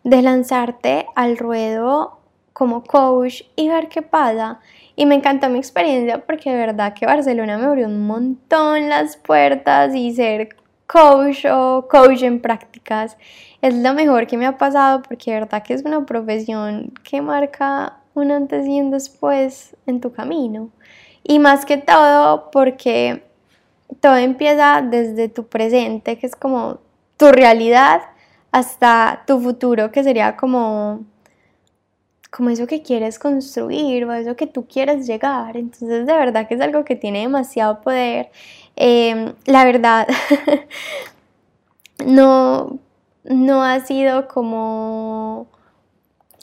de 0.04 0.22
lanzarte 0.22 1.06
al 1.16 1.38
ruedo 1.38 2.20
como 2.52 2.84
coach 2.84 3.44
y 3.56 3.70
ver 3.70 3.88
qué 3.88 4.02
pasa. 4.02 4.60
Y 4.98 5.06
me 5.06 5.16
encantó 5.16 5.48
mi 5.48 5.60
experiencia 5.60 6.26
porque 6.26 6.50
de 6.50 6.58
verdad 6.58 6.94
que 6.94 7.06
Barcelona 7.06 7.58
me 7.58 7.66
abrió 7.66 7.88
un 7.88 8.06
montón 8.06 8.90
las 8.90 9.16
puertas 9.16 9.96
y 9.96 10.14
ser 10.14 10.50
coach 10.88 11.46
o 11.46 11.88
coach 11.88 12.24
en 12.24 12.42
prácticas 12.42 13.16
es 13.62 13.76
lo 13.76 13.94
mejor 13.94 14.28
que 14.28 14.38
me 14.38 14.46
ha 14.46 14.58
pasado 14.58 15.02
porque 15.02 15.32
de 15.32 15.40
verdad 15.42 15.64
que 15.64 15.74
es 15.74 15.84
una 15.84 16.06
profesión 16.06 16.94
que 17.04 17.22
marca 17.22 17.98
un 18.14 18.32
antes 18.32 18.68
y 18.68 18.80
un 18.80 18.92
después 18.92 19.76
en 19.86 20.02
tu 20.02 20.12
camino. 20.12 20.70
Y 21.24 21.40
más 21.40 21.66
que 21.66 21.78
todo 21.78 22.50
porque 22.52 23.24
todo 24.00 24.16
empieza 24.16 24.82
desde 24.82 25.30
tu 25.30 25.48
presente, 25.48 26.18
que 26.18 26.26
es 26.26 26.36
como 26.36 26.80
tu 27.18 27.32
realidad, 27.32 28.02
hasta 28.52 29.24
tu 29.28 29.40
futuro, 29.40 29.92
que 29.92 30.04
sería 30.04 30.36
como 30.36 31.02
como 32.38 32.52
eso 32.52 32.68
que 32.68 32.84
quieres 32.84 33.18
construir 33.18 34.06
o 34.06 34.14
eso 34.14 34.36
que 34.36 34.46
tú 34.46 34.68
quieres 34.68 35.08
llegar. 35.08 35.58
Entonces 35.58 36.06
de 36.06 36.14
verdad 36.14 36.48
que 36.48 36.54
es 36.54 36.62
algo 36.62 36.86
que 36.86 36.96
tiene 36.96 37.22
demasiado 37.22 37.82
poder. 37.82 38.30
Em, 38.76 39.34
la 39.46 39.66
verdad, 39.66 40.08
no, 42.06 42.78
no 43.24 43.64
ha 43.64 43.80
sido 43.80 44.28
como, 44.28 45.48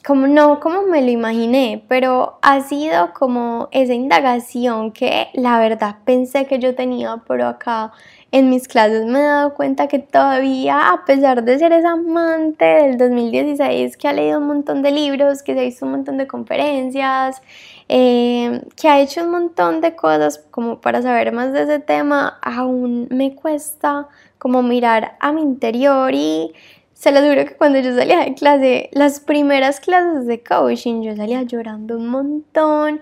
como, 0.05 0.27
no 0.27 0.59
como 0.59 0.83
me 0.83 1.01
lo 1.01 1.09
imaginé, 1.09 1.83
pero 1.87 2.37
ha 2.43 2.61
sido 2.61 3.11
como 3.13 3.69
esa 3.71 3.93
indagación 3.93 4.91
que 4.91 5.29
la 5.33 5.59
verdad 5.59 5.95
pensé 6.05 6.45
que 6.45 6.59
yo 6.59 6.75
tenía, 6.75 7.23
pero 7.27 7.47
acá 7.47 7.91
en 8.31 8.49
mis 8.49 8.67
clases 8.67 9.05
me 9.05 9.19
he 9.19 9.23
dado 9.23 9.55
cuenta 9.55 9.87
que 9.87 9.97
todavía, 9.97 10.91
a 10.91 11.05
pesar 11.05 11.43
de 11.43 11.57
ser 11.57 11.71
esa 11.71 11.93
amante 11.93 12.65
del 12.65 12.97
2016, 12.97 13.97
que 13.97 14.07
ha 14.07 14.13
leído 14.13 14.37
un 14.39 14.47
montón 14.47 14.83
de 14.83 14.91
libros, 14.91 15.41
que 15.41 15.53
se 15.55 15.59
ha 15.61 15.63
visto 15.63 15.85
un 15.85 15.93
montón 15.93 16.17
de 16.17 16.27
conferencias, 16.27 17.41
eh, 17.89 18.61
que 18.75 18.87
ha 18.87 18.99
hecho 18.99 19.23
un 19.23 19.31
montón 19.31 19.81
de 19.81 19.95
cosas 19.95 20.37
como 20.51 20.81
para 20.81 21.01
saber 21.01 21.31
más 21.31 21.51
de 21.51 21.63
ese 21.63 21.79
tema, 21.79 22.37
aún 22.43 23.07
me 23.09 23.33
cuesta 23.33 24.07
como 24.37 24.61
mirar 24.61 25.17
a 25.19 25.31
mi 25.31 25.41
interior 25.41 26.13
y 26.13 26.53
se 26.95 27.11
lo 27.11 27.19
juro 27.19 27.45
que 27.45 27.55
cuando 27.55 27.77
yo 27.79 27.93
salía 27.93 28.21
de 28.21 28.33
clase, 28.33 28.89
las 28.93 29.19
primeras 29.19 29.79
clases 29.79 30.25
de 30.25 30.41
coaching, 30.41 31.03
yo 31.03 31.15
salía 31.15 31.43
llorando 31.43 31.97
un 31.97 32.07
montón, 32.07 33.01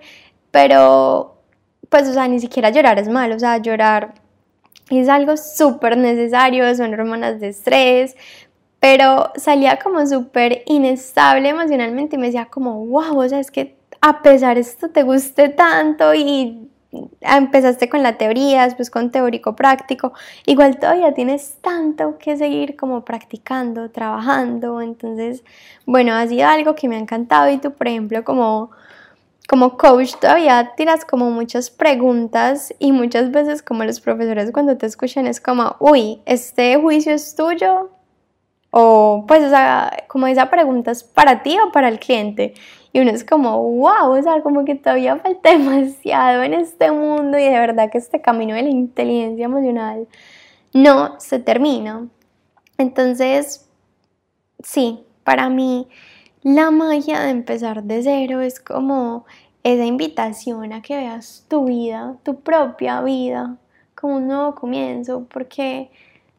pero 0.51 1.37
pues, 1.89 2.09
o 2.09 2.13
sea, 2.13 2.27
ni 2.27 2.39
siquiera 2.39 2.71
llorar 2.71 2.99
es 2.99 3.07
malo, 3.07 3.35
o 3.35 3.39
sea, 3.39 3.59
llorar 3.59 4.15
es 4.89 5.07
algo 5.07 5.37
súper 5.37 5.95
necesario, 5.95 6.73
son 6.75 6.93
hormonas 6.93 7.39
de 7.39 7.49
estrés, 7.49 8.15
pero 8.79 9.31
salía 9.35 9.77
como 9.77 10.05
súper 10.07 10.63
inestable 10.65 11.49
emocionalmente 11.49 12.15
y 12.15 12.19
me 12.19 12.25
decía 12.25 12.47
como, 12.47 12.85
wow, 12.87 13.19
o 13.19 13.29
sea, 13.29 13.39
es 13.39 13.51
que 13.51 13.77
a 14.01 14.21
pesar 14.23 14.55
de 14.55 14.61
esto 14.61 14.89
te 14.89 15.03
guste 15.03 15.49
tanto 15.49 16.13
y 16.15 16.67
empezaste 17.21 17.89
con 17.89 18.03
la 18.03 18.17
teoría, 18.17 18.63
después 18.63 18.89
con 18.89 19.11
teórico 19.11 19.55
práctico, 19.55 20.13
igual 20.45 20.77
todavía 20.79 21.13
tienes 21.13 21.57
tanto 21.61 22.17
que 22.17 22.37
seguir 22.37 22.75
como 22.75 23.03
practicando, 23.03 23.89
trabajando, 23.89 24.81
entonces, 24.81 25.43
bueno, 25.85 26.13
ha 26.13 26.27
sido 26.27 26.47
algo 26.47 26.75
que 26.75 26.87
me 26.87 26.95
ha 26.95 26.99
encantado 26.99 27.49
y 27.49 27.57
tú, 27.57 27.71
por 27.71 27.87
ejemplo, 27.87 28.23
como 28.23 28.71
como 29.49 29.77
coach 29.77 30.15
todavía 30.19 30.73
tiras 30.77 31.05
como 31.05 31.29
muchas 31.29 31.69
preguntas 31.69 32.73
y 32.79 32.91
muchas 32.91 33.29
veces 33.31 33.61
como 33.61 33.83
los 33.83 33.99
profesores 33.99 34.51
cuando 34.51 34.77
te 34.77 34.85
escuchan 34.85 35.27
es 35.27 35.41
como, 35.41 35.75
uy, 35.79 36.21
¿este 36.25 36.77
juicio 36.77 37.13
es 37.13 37.35
tuyo? 37.35 37.91
O 38.71 39.25
pues, 39.27 39.43
o 39.43 39.49
sea, 39.49 40.05
como 40.07 40.27
esa 40.27 40.49
pregunta 40.49 40.91
es 40.91 41.03
para 41.03 41.43
ti 41.43 41.57
o 41.59 41.71
para 41.71 41.89
el 41.89 41.99
cliente. 41.99 42.53
Y 42.93 43.01
uno 43.01 43.09
es 43.09 43.25
como, 43.25 43.61
wow, 43.61 44.11
o 44.11 44.21
sea, 44.21 44.41
como 44.43 44.63
que 44.63 44.75
todavía 44.75 45.17
falta 45.17 45.49
demasiado 45.57 46.43
en 46.43 46.53
este 46.53 46.91
mundo 46.91 47.37
y 47.37 47.43
de 47.43 47.59
verdad 47.59 47.89
que 47.91 47.97
este 47.97 48.21
camino 48.21 48.55
de 48.55 48.61
la 48.61 48.69
inteligencia 48.69 49.45
emocional 49.45 50.07
no 50.73 51.19
se 51.19 51.39
termina. 51.39 52.07
Entonces, 52.77 53.67
sí, 54.63 55.03
para 55.23 55.49
mí 55.49 55.87
la 56.43 56.71
magia 56.71 57.21
de 57.21 57.31
empezar 57.31 57.83
de 57.83 58.03
cero 58.03 58.41
es 58.41 58.59
como 58.59 59.25
esa 59.63 59.85
invitación 59.85 60.73
a 60.73 60.81
que 60.81 60.97
veas 60.97 61.45
tu 61.47 61.65
vida, 61.65 62.17
tu 62.23 62.41
propia 62.41 63.01
vida, 63.01 63.57
como 63.95 64.17
un 64.17 64.27
nuevo 64.27 64.53
comienzo, 64.53 65.25
porque 65.31 65.89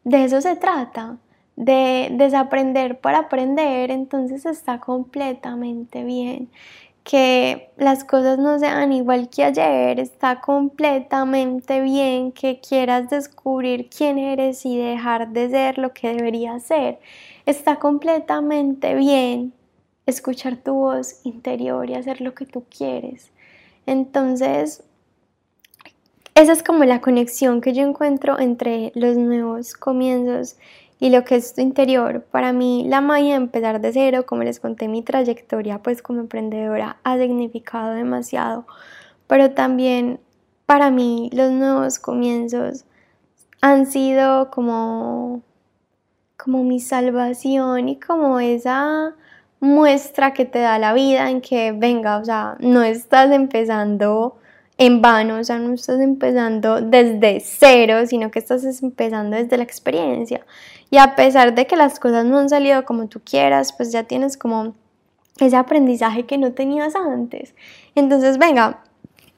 de 0.05 0.25
eso 0.25 0.41
se 0.41 0.57
trata, 0.57 1.17
de 1.57 2.09
desaprender 2.13 3.01
para 3.01 3.19
aprender, 3.19 3.91
entonces 3.91 4.47
está 4.47 4.81
completamente 4.81 6.05
bien. 6.05 6.51
Que 7.05 7.71
las 7.77 8.03
cosas 8.03 8.39
no 8.39 8.59
sean 8.59 8.93
igual 8.93 9.29
que 9.29 9.45
ayer, 9.45 10.01
está 10.01 10.41
completamente 10.41 11.83
bien 11.83 12.33
que 12.33 12.61
quieras 12.61 13.11
descubrir 13.11 13.91
quién 13.91 14.19
eres 14.19 14.65
y 14.65 14.79
dejar 14.79 15.29
de 15.29 15.51
ser 15.51 15.79
lo 15.79 15.93
que 15.93 16.15
deberías 16.15 16.63
ser. 16.63 16.99
Está 17.45 17.77
completamente 17.77 18.95
bien 18.95 19.53
escuchar 20.07 20.57
tu 20.57 20.75
voz 20.75 21.21
interior 21.25 21.91
y 21.91 21.95
hacer 21.95 22.21
lo 22.23 22.35
que 22.35 22.47
tú 22.47 22.65
quieres. 22.71 23.31
Entonces, 23.87 24.83
esa 26.35 26.53
es 26.53 26.63
como 26.63 26.85
la 26.85 27.01
conexión 27.01 27.61
que 27.61 27.73
yo 27.73 27.83
encuentro 27.83 28.39
entre 28.41 28.93
los 28.95 29.17
nuevos 29.17 29.75
comienzos 29.75 30.57
y 31.05 31.11
lo 31.11 31.23
que 31.23 31.37
es 31.37 31.53
tu 31.53 31.61
interior. 31.61 32.23
Para 32.31 32.55
mí, 32.55 32.87
la 32.89 33.03
magia 33.03 33.35
empezar 33.35 33.79
de 33.79 33.93
cero, 33.93 34.25
como 34.25 34.43
les 34.43 34.59
conté, 34.59 34.89
mi 34.89 35.03
trayectoria 35.03 35.83
pues 35.83 36.01
como 36.01 36.21
emprendedora 36.21 36.97
ha 37.05 37.19
significado 37.19 37.93
demasiado, 37.93 38.67
pero 39.27 39.51
también 39.51 40.19
para 40.65 40.91
mí 40.91 41.29
los 41.35 41.51
nuevos 41.51 41.99
comienzos 41.99 42.87
han 43.61 43.85
sido 43.85 44.51
como 44.51 45.43
como 46.39 46.65
mi 46.65 46.81
salvación 46.81 47.91
y 47.91 48.01
como 48.01 48.41
esa 48.41 49.15
muestra 49.61 50.33
que 50.33 50.47
te 50.47 50.61
da 50.61 50.79
la 50.79 50.95
vida 50.95 51.29
en 51.29 51.43
que 51.43 51.73
venga, 51.73 52.17
o 52.17 52.25
sea, 52.25 52.57
no 52.61 52.83
estás 52.83 53.31
empezando 53.31 54.39
en 54.77 55.03
vano, 55.03 55.39
o 55.39 55.45
sea, 55.45 55.59
no 55.59 55.75
estás 55.75 56.01
empezando 56.01 56.81
desde 56.81 57.41
cero, 57.41 58.07
sino 58.07 58.31
que 58.31 58.41
estás 58.41 58.65
empezando 58.83 59.37
desde 59.37 59.57
la 59.57 59.63
experiencia. 59.63 60.45
Y 60.91 60.99
a 60.99 61.15
pesar 61.15 61.55
de 61.55 61.67
que 61.67 61.77
las 61.77 62.01
cosas 62.01 62.25
no 62.25 62.39
han 62.39 62.49
salido 62.49 62.85
como 62.85 63.09
tú 63.09 63.21
quieras, 63.25 63.73
pues 63.73 63.93
ya 63.93 64.05
tienes 64.05 64.37
como 64.37 64.75
ese 65.39 65.57
aprendizaje 65.57 66.27
que 66.27 66.39
no 66.39 66.53
tenías 66.53 66.95
antes. 66.97 67.55
Entonces, 67.95 68.39
venga, 68.39 68.83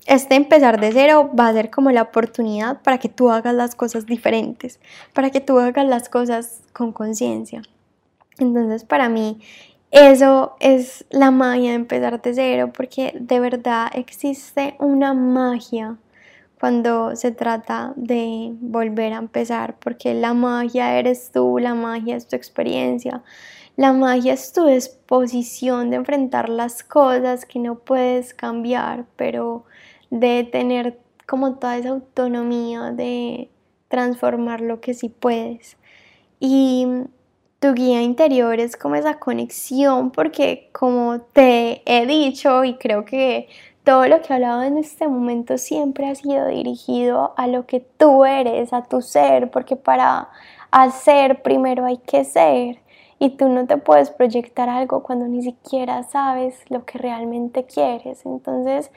este 0.07 0.37
empezar 0.37 0.81
de 0.81 0.93
cero 0.93 1.31
va 1.39 1.49
a 1.49 1.53
ser 1.53 1.71
como 1.71 1.91
la 1.91 2.03
oportunidad 2.03 2.81
para 2.83 2.99
que 2.99 3.09
tú 3.09 3.31
hagas 3.31 3.55
las 3.55 3.75
cosas 3.75 4.07
diferentes, 4.07 4.81
para 5.13 5.31
que 5.31 5.41
tú 5.41 5.59
hagas 5.59 5.87
las 5.87 6.09
cosas 6.09 6.61
con 6.73 6.93
conciencia. 6.93 7.63
Entonces, 8.39 8.85
para 8.85 9.09
mí, 9.09 9.41
eso 9.97 10.57
es 10.61 11.07
la 11.09 11.31
magia 11.31 11.71
de 11.71 11.77
empezar 11.77 12.21
de 12.21 12.35
cero, 12.35 12.71
porque 12.77 13.15
de 13.19 13.41
verdad 13.41 13.89
existe 13.95 14.77
una 14.79 15.15
magia 15.15 15.97
cuando 16.61 17.17
se 17.17 17.33
trata 17.33 17.95
de 17.97 18.51
volver 18.61 19.15
a 19.15 19.19
empezar, 19.19 19.79
porque 19.79 20.13
la 20.13 20.35
magia 20.35 20.99
eres 20.99 21.31
tú, 21.33 21.59
la 21.59 21.75
magia 21.75 22.15
es 22.17 22.29
tu 22.29 22.37
experiencia, 22.37 23.23
la 23.77 23.95
magia 23.95 24.35
es 24.35 24.53
tu 24.53 24.67
disposición 24.67 25.89
de 25.89 25.97
enfrentar 25.97 26.51
las 26.51 26.83
cosas 26.83 27.47
que 27.47 27.59
no 27.59 27.79
puedes 27.79 28.35
cambiar, 28.35 29.07
pero 29.17 29.65
de 30.11 30.45
tener 30.45 30.99
como 31.27 31.55
toda 31.55 31.79
esa 31.79 31.91
autonomía 31.91 32.91
de 32.91 33.51
transformar 33.89 34.61
lo 34.61 34.81
que 34.83 34.93
sí 34.93 35.09
puedes. 35.09 35.79
Y 36.39 36.87
tu 37.61 37.75
guía 37.75 38.03
interior 38.03 38.61
es 38.61 38.77
como 38.77 38.97
esa 38.97 39.19
conexión 39.19 40.11
porque 40.11 40.71
como 40.73 41.21
te 41.21 41.83
he 41.87 42.07
dicho 42.07 42.65
y 42.65 42.77
creo 42.77 43.05
que 43.05 43.49
todo 43.85 44.07
lo 44.09 44.21
que 44.21 44.33
he 44.33 44.35
hablado 44.37 44.63
en 44.63 44.79
este 44.79 45.09
momento 45.09 45.59
siempre 45.59 46.09
ha 46.09 46.15
sido 46.15 46.49
dirigido 46.49 47.35
a 47.37 47.47
lo 47.47 47.67
que 47.67 47.81
tú 47.81 48.25
eres, 48.25 48.73
a 48.73 48.83
tu 48.83 49.01
ser, 49.01 49.51
porque 49.51 49.77
para 49.77 50.29
hacer 50.73 51.43
primero 51.43 51.87
hay 51.87 51.99
que 51.99 52.25
ser 52.25 52.81
y 53.19 53.31
tú 53.37 53.49
no 53.49 53.67
te 53.67 53.79
puedes 53.79 54.11
proyectar 54.11 54.69
algo 54.69 55.03
cuando 55.03 55.29
ni 55.29 55.43
siquiera 55.43 56.03
sabes 56.03 56.59
lo 56.71 56.85
que 56.85 56.99
realmente 56.99 57.65
quieres. 57.65 58.27
Entonces, 58.27 58.91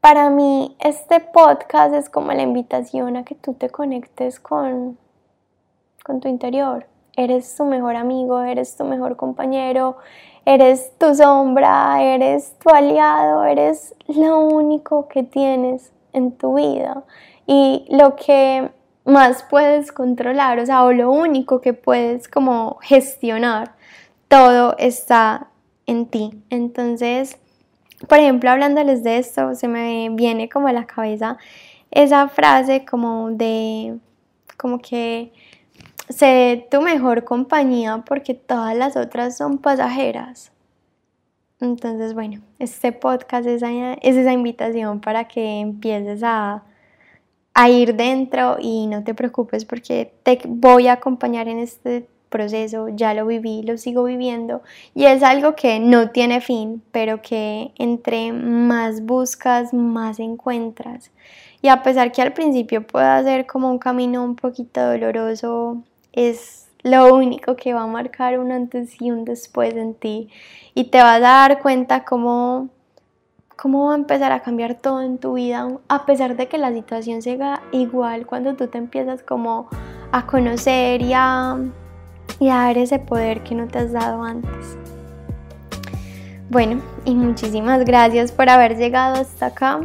para 0.00 0.30
mí 0.30 0.76
este 0.80 1.20
podcast 1.20 1.94
es 1.94 2.10
como 2.10 2.32
la 2.32 2.42
invitación 2.42 3.16
a 3.16 3.24
que 3.24 3.36
tú 3.36 3.54
te 3.54 3.70
conectes 3.70 4.40
con, 4.40 4.98
con 6.04 6.20
tu 6.20 6.28
interior 6.28 6.91
eres 7.16 7.54
tu 7.56 7.64
mejor 7.64 7.96
amigo, 7.96 8.42
eres 8.42 8.76
tu 8.76 8.84
mejor 8.84 9.16
compañero, 9.16 9.96
eres 10.44 10.92
tu 10.98 11.14
sombra, 11.14 12.02
eres 12.02 12.58
tu 12.58 12.70
aliado, 12.70 13.44
eres 13.44 13.94
lo 14.08 14.40
único 14.40 15.08
que 15.08 15.22
tienes 15.22 15.92
en 16.12 16.32
tu 16.32 16.54
vida 16.54 17.04
y 17.46 17.86
lo 17.90 18.16
que 18.16 18.70
más 19.04 19.44
puedes 19.44 19.92
controlar, 19.92 20.58
o 20.58 20.66
sea, 20.66 20.84
o 20.84 20.92
lo 20.92 21.10
único 21.10 21.60
que 21.60 21.72
puedes 21.72 22.28
como 22.28 22.78
gestionar, 22.82 23.74
todo 24.28 24.76
está 24.78 25.48
en 25.86 26.06
ti. 26.06 26.42
Entonces, 26.50 27.38
por 28.08 28.18
ejemplo, 28.18 28.50
hablándoles 28.50 29.02
de 29.02 29.18
esto, 29.18 29.54
se 29.54 29.68
me 29.68 30.08
viene 30.10 30.48
como 30.48 30.68
a 30.68 30.72
la 30.72 30.86
cabeza 30.86 31.36
esa 31.90 32.28
frase 32.28 32.84
como 32.84 33.30
de, 33.30 33.98
como 34.56 34.78
que 34.78 35.32
sé 36.08 36.66
tu 36.70 36.80
mejor 36.80 37.24
compañía 37.24 38.04
porque 38.06 38.34
todas 38.34 38.76
las 38.76 38.96
otras 38.96 39.36
son 39.36 39.58
pasajeras. 39.58 40.52
Entonces, 41.60 42.12
bueno, 42.12 42.40
este 42.58 42.90
podcast 42.90 43.46
es, 43.46 43.62
esa 43.62 44.32
invitación 44.32 45.00
para 45.00 45.28
que 45.28 45.60
empieces 45.60 46.22
a, 46.24 46.64
a 47.54 47.68
ir 47.68 47.94
dentro 47.94 48.56
y 48.60 48.88
no 48.88 49.04
te 49.04 49.14
preocupes 49.14 49.64
porque 49.64 50.12
te 50.24 50.40
voy 50.44 50.88
a 50.88 50.94
acompañar 50.94 51.46
en 51.46 51.60
este 51.60 52.08
proceso, 52.30 52.88
ya 52.88 53.14
lo 53.14 53.26
viví, 53.26 53.62
lo 53.62 53.78
sigo 53.78 54.02
viviendo 54.02 54.62
y 54.94 55.04
es 55.04 55.22
algo 55.22 55.54
que 55.54 55.78
no 55.78 56.10
tiene 56.10 56.40
fin, 56.40 56.82
pero 56.90 57.22
que 57.22 57.70
entre 57.76 58.32
más 58.32 59.02
buscas, 59.02 59.72
más 59.72 60.18
encuentras. 60.18 61.12
Y 61.60 61.68
a 61.68 61.84
pesar 61.84 62.10
que 62.10 62.22
al 62.22 62.32
principio 62.32 62.84
pueda 62.84 63.22
ser 63.22 63.46
como 63.46 63.70
un 63.70 63.78
camino 63.78 64.24
un 64.24 64.34
poquito 64.34 64.84
doloroso, 64.84 65.84
es 66.12 66.68
lo 66.82 67.14
único 67.14 67.56
que 67.56 67.74
va 67.74 67.82
a 67.82 67.86
marcar 67.86 68.38
un 68.38 68.50
antes 68.50 69.00
y 69.00 69.10
un 69.10 69.24
después 69.24 69.74
en 69.74 69.94
ti 69.94 70.28
y 70.74 70.84
te 70.84 71.00
va 71.00 71.14
a 71.14 71.20
dar 71.20 71.60
cuenta 71.60 72.04
cómo, 72.04 72.70
cómo 73.56 73.86
va 73.86 73.92
a 73.92 73.96
empezar 73.96 74.32
a 74.32 74.40
cambiar 74.40 74.74
todo 74.74 75.00
en 75.02 75.18
tu 75.18 75.34
vida 75.34 75.68
a 75.88 76.06
pesar 76.06 76.36
de 76.36 76.48
que 76.48 76.58
la 76.58 76.72
situación 76.72 77.22
siga 77.22 77.62
igual 77.70 78.26
cuando 78.26 78.54
tú 78.56 78.66
te 78.66 78.78
empiezas 78.78 79.22
como 79.22 79.68
a 80.10 80.26
conocer 80.26 81.02
y 81.02 81.12
a, 81.14 81.56
y 82.40 82.48
a 82.48 82.54
dar 82.56 82.78
ese 82.78 82.98
poder 82.98 83.42
que 83.42 83.54
no 83.54 83.68
te 83.68 83.78
has 83.78 83.92
dado 83.92 84.22
antes. 84.24 84.76
Bueno, 86.50 86.82
y 87.06 87.14
muchísimas 87.14 87.82
gracias 87.84 88.30
por 88.30 88.50
haber 88.50 88.76
llegado 88.76 89.14
hasta 89.14 89.46
acá. 89.46 89.80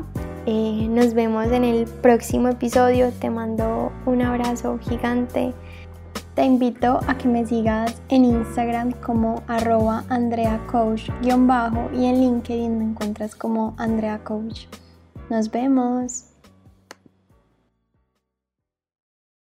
Eh, 0.45 0.87
nos 0.89 1.13
vemos 1.13 1.49
en 1.51 1.63
el 1.63 1.85
próximo 1.85 2.49
episodio. 2.49 3.11
Te 3.11 3.29
mando 3.29 3.91
un 4.05 4.21
abrazo 4.21 4.77
gigante. 4.79 5.53
Te 6.37 6.45
invito 6.45 6.99
a 7.07 7.17
que 7.17 7.27
me 7.27 7.47
sigas 7.47 7.99
en 8.09 8.23
Instagram 8.23 8.91
como 8.91 9.41
arroba 9.47 10.03
andreacoach- 10.07 11.11
y 11.91 12.05
en 12.05 12.21
LinkedIn 12.21 12.77
me 12.77 12.83
encuentras 12.83 13.35
como 13.35 13.73
Andrea 13.79 14.23
Coach. 14.23 14.67
Nos 15.31 15.49
vemos. 15.49 16.26